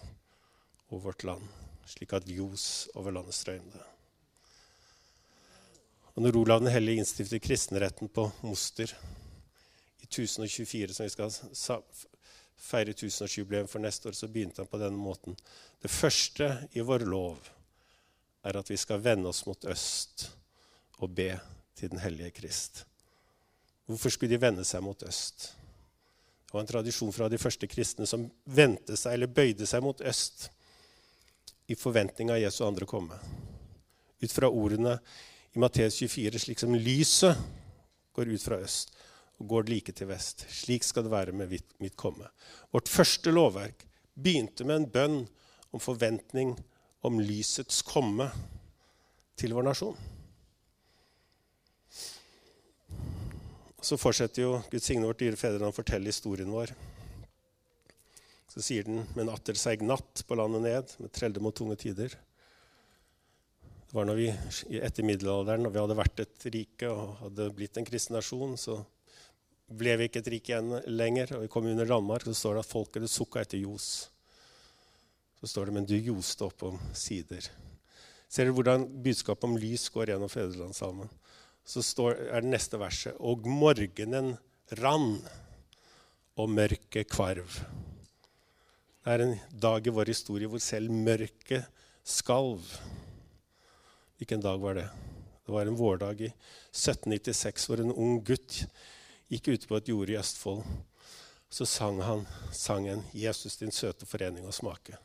over 0.91 1.07
vårt 1.07 1.23
land, 1.25 1.47
slik 1.89 2.13
at 2.13 2.27
ljos 2.29 2.89
over 2.93 3.15
landet 3.15 3.37
strømde. 3.39 3.81
Og 6.13 6.21
når 6.21 6.37
Olav 6.37 6.61
den 6.61 6.73
hellige 6.75 7.01
innstiftet 7.01 7.41
kristenretten 7.41 8.11
på 8.13 8.27
Moster 8.45 8.91
1024, 10.13 10.93
som 10.93 11.05
vi 11.05 11.09
skal 11.09 11.83
feire 12.63 12.93
tusenårsjubileum 12.93 13.67
for 13.67 13.83
neste 13.83 14.09
år, 14.09 14.15
så 14.17 14.27
begynte 14.27 14.61
han 14.61 14.69
på 14.71 14.79
denne 14.81 14.99
måten. 14.99 15.35
Det 15.81 15.91
første 15.91 16.67
i 16.71 16.85
vår 16.85 17.05
lov 17.09 17.49
er 18.43 18.59
at 18.59 18.69
vi 18.71 18.77
skal 18.79 19.01
vende 19.03 19.29
oss 19.31 19.45
mot 19.47 19.65
øst 19.65 20.27
og 21.03 21.11
be 21.15 21.31
til 21.75 21.91
den 21.91 21.99
hellige 21.99 22.31
Krist. 22.31 22.85
Hvorfor 23.85 24.13
skulle 24.13 24.31
de 24.31 24.41
vende 24.41 24.63
seg 24.63 24.83
mot 24.83 25.03
øst? 25.03 25.51
Det 26.45 26.53
var 26.53 26.61
en 26.61 26.69
tradisjon 26.69 27.11
fra 27.11 27.27
de 27.29 27.39
første 27.41 27.67
kristne 27.67 28.05
som 28.07 28.27
vendte 28.45 28.95
seg 28.99 29.17
eller 29.17 29.31
bøyde 29.31 29.67
seg 29.67 29.83
mot 29.83 30.01
øst 30.05 30.47
i 31.67 31.75
forventning 31.75 32.31
av 32.31 32.39
Jesu 32.39 32.61
andre 32.67 32.85
komme. 32.87 33.17
Ut 34.21 34.31
fra 34.31 34.47
ordene 34.47 34.99
i 35.55 35.59
Matteus 35.59 35.97
24, 35.99 36.39
slik 36.39 36.61
som 36.61 36.75
lyset 36.75 37.39
går 38.13 38.31
ut 38.35 38.45
fra 38.45 38.61
øst 38.63 38.93
og 39.43 39.49
går 39.51 39.67
like 39.67 39.91
til 39.91 40.07
vest. 40.07 40.45
Slik 40.47 40.85
skal 40.87 41.05
det 41.05 41.11
være 41.13 41.35
med 41.35 41.51
mitt 41.83 41.97
komme. 41.99 42.29
Vårt 42.71 42.91
første 42.91 43.33
lovverk 43.33 43.83
begynte 44.15 44.63
med 44.63 44.79
en 44.79 44.89
bønn 44.93 45.21
om 45.73 45.81
forventning 45.83 46.55
om 47.03 47.19
lysets 47.19 47.81
komme 47.83 48.29
til 49.39 49.55
vår 49.57 49.67
nasjon. 49.67 49.97
Så 53.83 53.99
fortsetter 53.99 54.45
jo 54.45 54.51
Gud 54.71 54.83
signe 54.83 55.09
vårt 55.09 55.19
dyre 55.19 55.39
fedreland 55.39 55.73
å 55.73 55.75
fortelle 55.75 56.07
historien 56.07 56.53
vår. 56.53 56.71
Så 58.53 58.63
sier 58.63 58.85
den, 58.87 59.01
men 59.17 59.31
atter 59.33 59.57
seig 59.59 59.83
natt 59.83 60.23
på 60.29 60.37
landet 60.39 60.63
ned, 60.63 60.93
med 61.01 61.11
trelde 61.11 61.41
mot 61.43 61.55
tunge 61.57 61.75
tider. 61.81 62.13
Det 63.89 63.97
var 63.97 64.07
når 64.07 64.21
vi, 64.21 64.29
Etter 64.79 65.05
middelalderen, 65.05 65.65
når 65.65 65.73
vi 65.73 65.81
hadde 65.81 65.99
vært 65.99 66.23
et 66.23 66.45
rike 66.53 66.87
og 66.93 67.17
hadde 67.25 67.49
blitt 67.57 67.81
en 67.81 67.87
kristen 67.89 68.15
nasjon, 68.15 68.55
så 68.61 68.79
ble 69.77 69.97
vi 69.99 70.07
ikke 70.09 70.21
et 70.23 70.31
rike 70.35 70.61
lenger. 70.87 71.35
og 71.35 71.45
Vi 71.45 71.51
kom 71.51 71.67
under 71.71 71.89
Danmark, 71.89 72.25
så 72.27 72.35
står 72.37 72.57
det 72.57 72.65
at 72.65 72.71
folket 72.71 73.09
sukka 73.11 73.43
etter 73.43 73.61
ljos. 73.61 73.89
Så 75.41 75.49
står 75.51 75.69
det, 75.69 75.75
men 75.79 75.87
du 75.89 75.95
ljoste 75.97 76.45
opp 76.47 76.63
om 76.67 76.79
sider. 76.95 77.49
Ser 78.29 78.47
dere 78.47 78.55
hvordan 78.55 78.87
budskapet 79.03 79.45
om 79.49 79.59
lys 79.59 79.89
går 79.93 80.13
gjennom 80.13 80.31
fedrelandssalmen? 80.31 81.11
så 81.63 81.83
står, 81.83 82.17
er 82.27 82.43
det 82.43 82.51
neste 82.51 82.79
verset 82.79 83.19
Og 83.23 83.47
morgenen 83.47 84.35
rann, 84.81 85.17
og 86.33 86.49
mørket 86.49 87.11
kvarv. 87.13 87.59
Det 89.03 89.11
er 89.13 89.21
en 89.21 89.33
dag 89.61 89.85
i 89.85 89.91
vår 89.93 90.09
historie 90.09 90.49
hvor 90.49 90.61
selv 90.63 90.89
mørket 90.89 91.67
skalv. 92.01 92.63
Hvilken 94.17 94.41
dag 94.41 94.57
var 94.63 94.79
det? 94.79 94.87
Det 95.45 95.53
var 95.53 95.69
en 95.69 95.77
vårdag 95.77 96.23
i 96.25 96.31
1796 96.31 97.67
hvor 97.69 97.83
en 97.83 97.93
ung 97.93 98.17
gutt 98.25 98.63
gikk 99.33 99.51
ute 99.53 99.69
på 99.69 99.77
et 99.77 99.91
jorde 99.91 100.13
i 100.13 100.17
Østfold. 100.21 100.63
Så 101.49 101.65
sang 101.69 102.01
han 102.01 102.25
sangen 102.51 103.03
'Jesus, 103.13 103.57
din 103.57 103.71
søte 103.71 104.05
forening 104.05 104.45
og 104.45 104.53
smake'. 104.53 104.97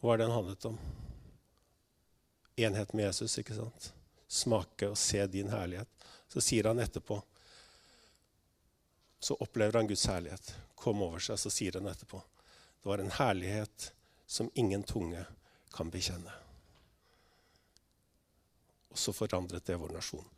Hva 0.00 0.08
var 0.08 0.18
det 0.18 0.24
den 0.24 0.34
handlet 0.34 0.64
om? 0.64 0.78
Enhet 2.56 2.94
med 2.94 3.04
Jesus, 3.04 3.38
ikke 3.38 3.54
sant? 3.54 3.92
smake 4.28 4.88
og 4.88 4.98
se 4.98 5.26
din 5.26 5.50
herlighet. 5.50 5.88
Så 6.28 6.40
sier 6.40 6.68
han 6.68 6.78
etterpå 6.78 7.22
Så 9.20 9.34
opplever 9.34 9.72
han 9.72 9.86
Guds 9.88 10.06
herlighet. 10.06 10.54
Kom 10.74 11.02
over 11.02 11.18
seg, 11.18 11.38
så 11.42 11.50
sier 11.50 11.74
han 11.74 11.88
etterpå. 11.90 12.20
Det 12.82 12.86
var 12.86 13.00
en 13.02 13.10
herlighet 13.10 13.88
som 14.26 14.50
ingen 14.54 14.84
tunge 14.86 15.24
kan 15.74 15.90
bekjenne. 15.90 16.30
Og 18.94 18.98
så 18.98 19.12
forandret 19.12 19.66
det 19.66 19.74
vår 19.80 19.96
nasjon. 19.96 20.28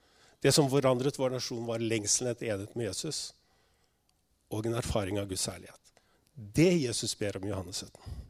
Det 0.41 0.53
som 0.57 0.71
forandret 0.73 1.19
vår 1.21 1.35
nasjon, 1.37 1.67
var 1.69 1.83
lengselen 1.85 2.33
etter 2.33 2.53
enhet 2.55 2.75
med 2.79 2.89
Jesus 2.89 3.31
og 4.51 4.67
en 4.67 4.79
erfaring 4.81 5.21
av 5.21 5.29
Guds 5.31 5.47
herlighet. 5.47 5.95
Det 6.35 6.71
Jesus 6.81 7.13
ber 7.19 7.37
om 7.37 7.45
i 7.47 7.53
Johannes 7.53 7.85
17. 7.85 8.21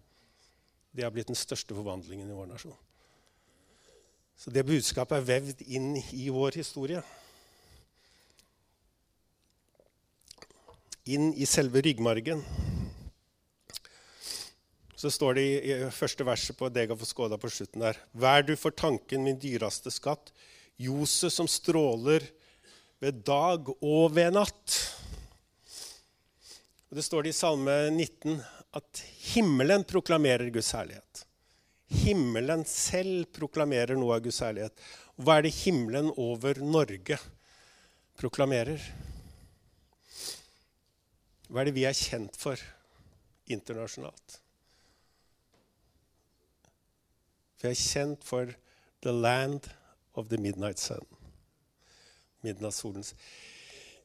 Det 0.91 1.07
har 1.07 1.13
blitt 1.15 1.31
den 1.31 1.39
største 1.39 1.77
forvandlingen 1.77 2.29
i 2.29 2.37
vår 2.37 2.51
nasjon. 2.51 2.77
Så 4.41 4.51
det 4.51 4.67
budskapet 4.67 5.19
er 5.19 5.27
vevd 5.29 5.63
inn 5.69 5.93
i 6.01 6.27
vår 6.33 6.59
historie. 6.59 7.03
Inn 11.13 11.31
i 11.37 11.47
selve 11.49 11.83
ryggmargen. 11.85 12.43
Så 14.97 15.13
står 15.13 15.37
det 15.39 15.45
i 15.45 15.77
første 15.95 16.27
verset 16.27 16.59
på 16.59 16.69
Dega 16.73 16.97
for 16.97 17.09
Skåda 17.09 17.39
på 17.41 17.49
slutten 17.53 17.85
der 17.85 18.01
Vær 18.13 18.43
du 18.45 18.53
for 18.61 18.75
tanken 18.77 19.25
min 19.25 19.39
dyreste 19.41 19.93
skatt, 19.95 20.33
ljoset 20.81 21.33
som 21.33 21.49
stråler 21.49 22.25
ved 23.01 23.23
dag 23.27 23.69
og 23.81 24.15
ved 24.17 24.35
natt. 24.37 24.77
Og 26.91 26.99
det 26.99 27.05
står 27.07 27.25
det 27.25 27.35
i 27.35 27.39
Salme 27.39 27.77
19 27.93 28.41
at 28.77 29.03
himmelen 29.33 29.85
proklamerer 29.89 30.51
Guds 30.55 30.73
herlighet. 30.77 31.25
Himmelen 31.91 32.65
selv 32.69 33.29
proklamerer 33.35 33.99
noe 33.99 34.17
av 34.17 34.25
Guds 34.25 34.41
herlighet. 34.45 34.75
Hva 35.21 35.39
er 35.39 35.47
det 35.47 35.57
himmelen 35.63 36.13
over 36.17 36.61
Norge 36.63 37.19
proklamerer? 38.21 38.83
Hva 41.51 41.63
er 41.63 41.69
det 41.69 41.77
vi 41.77 41.87
er 41.89 41.99
kjent 41.99 42.37
for 42.39 42.61
internasjonalt? 43.51 44.39
Vi 47.61 47.69
er 47.69 47.77
kjent 47.77 48.25
for 48.25 48.55
the 49.05 49.13
land 49.13 49.67
of 50.15 50.29
the 50.29 50.39
midnight 50.39 50.79
sun. 50.79 51.05
Midnattssolens. 52.41 53.15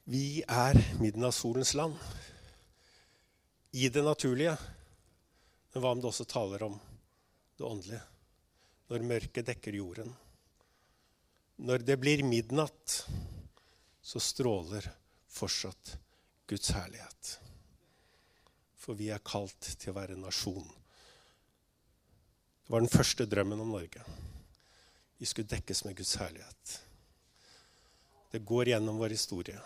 Vi 0.04 0.44
er 0.48 0.78
midnattssolens 1.00 1.74
land. 1.74 1.96
I 3.72 3.90
det 3.90 4.04
naturlige. 4.04 4.58
Men 5.74 5.84
hva 5.84 5.92
om 5.92 6.02
det 6.02 6.10
også 6.12 6.28
taler 6.30 6.64
om 6.64 6.78
det 7.58 7.66
åndelige? 7.66 8.04
Når 8.92 9.08
mørket 9.10 9.50
dekker 9.50 9.80
jorden. 9.80 10.14
Når 11.56 11.88
det 11.88 11.98
blir 12.00 12.24
midnatt, 12.28 13.06
så 14.02 14.20
stråler 14.20 14.86
fortsatt 15.32 15.96
Guds 16.48 16.70
herlighet. 16.76 17.32
For 18.78 18.94
vi 19.00 19.10
er 19.10 19.24
kalt 19.26 19.74
til 19.80 19.92
å 19.92 19.98
være 19.98 20.20
nasjon. 20.20 20.68
Det 22.66 22.74
var 22.74 22.84
den 22.84 22.92
første 22.92 23.26
drømmen 23.30 23.62
om 23.62 23.74
Norge. 23.74 24.04
Vi 25.18 25.26
skulle 25.26 25.48
dekkes 25.48 25.84
med 25.86 25.96
Guds 25.98 26.16
herlighet. 26.20 26.82
Det 28.32 28.40
går 28.44 28.68
gjennom 28.74 28.98
vår 29.00 29.16
historie, 29.16 29.60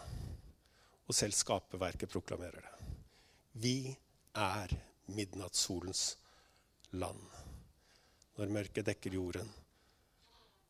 og 1.07 1.15
selv 1.15 1.33
skaperverket 1.33 2.11
proklamerer 2.11 2.61
det. 2.61 2.89
Vi 3.51 3.77
er 4.37 4.75
midnattssolens 5.09 6.03
land. 6.91 7.23
Når 8.37 8.53
mørket 8.53 8.85
dekker 8.91 9.17
jorden, 9.17 9.49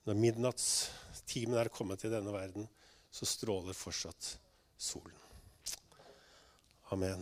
når 0.08 0.18
midnattstimen 0.18 1.60
er 1.60 1.70
kommet 1.74 2.00
til 2.02 2.16
denne 2.16 2.32
verden, 2.34 2.70
så 3.12 3.28
stråler 3.28 3.78
fortsatt 3.78 4.32
solen. 4.80 5.20
Amen. 6.96 7.22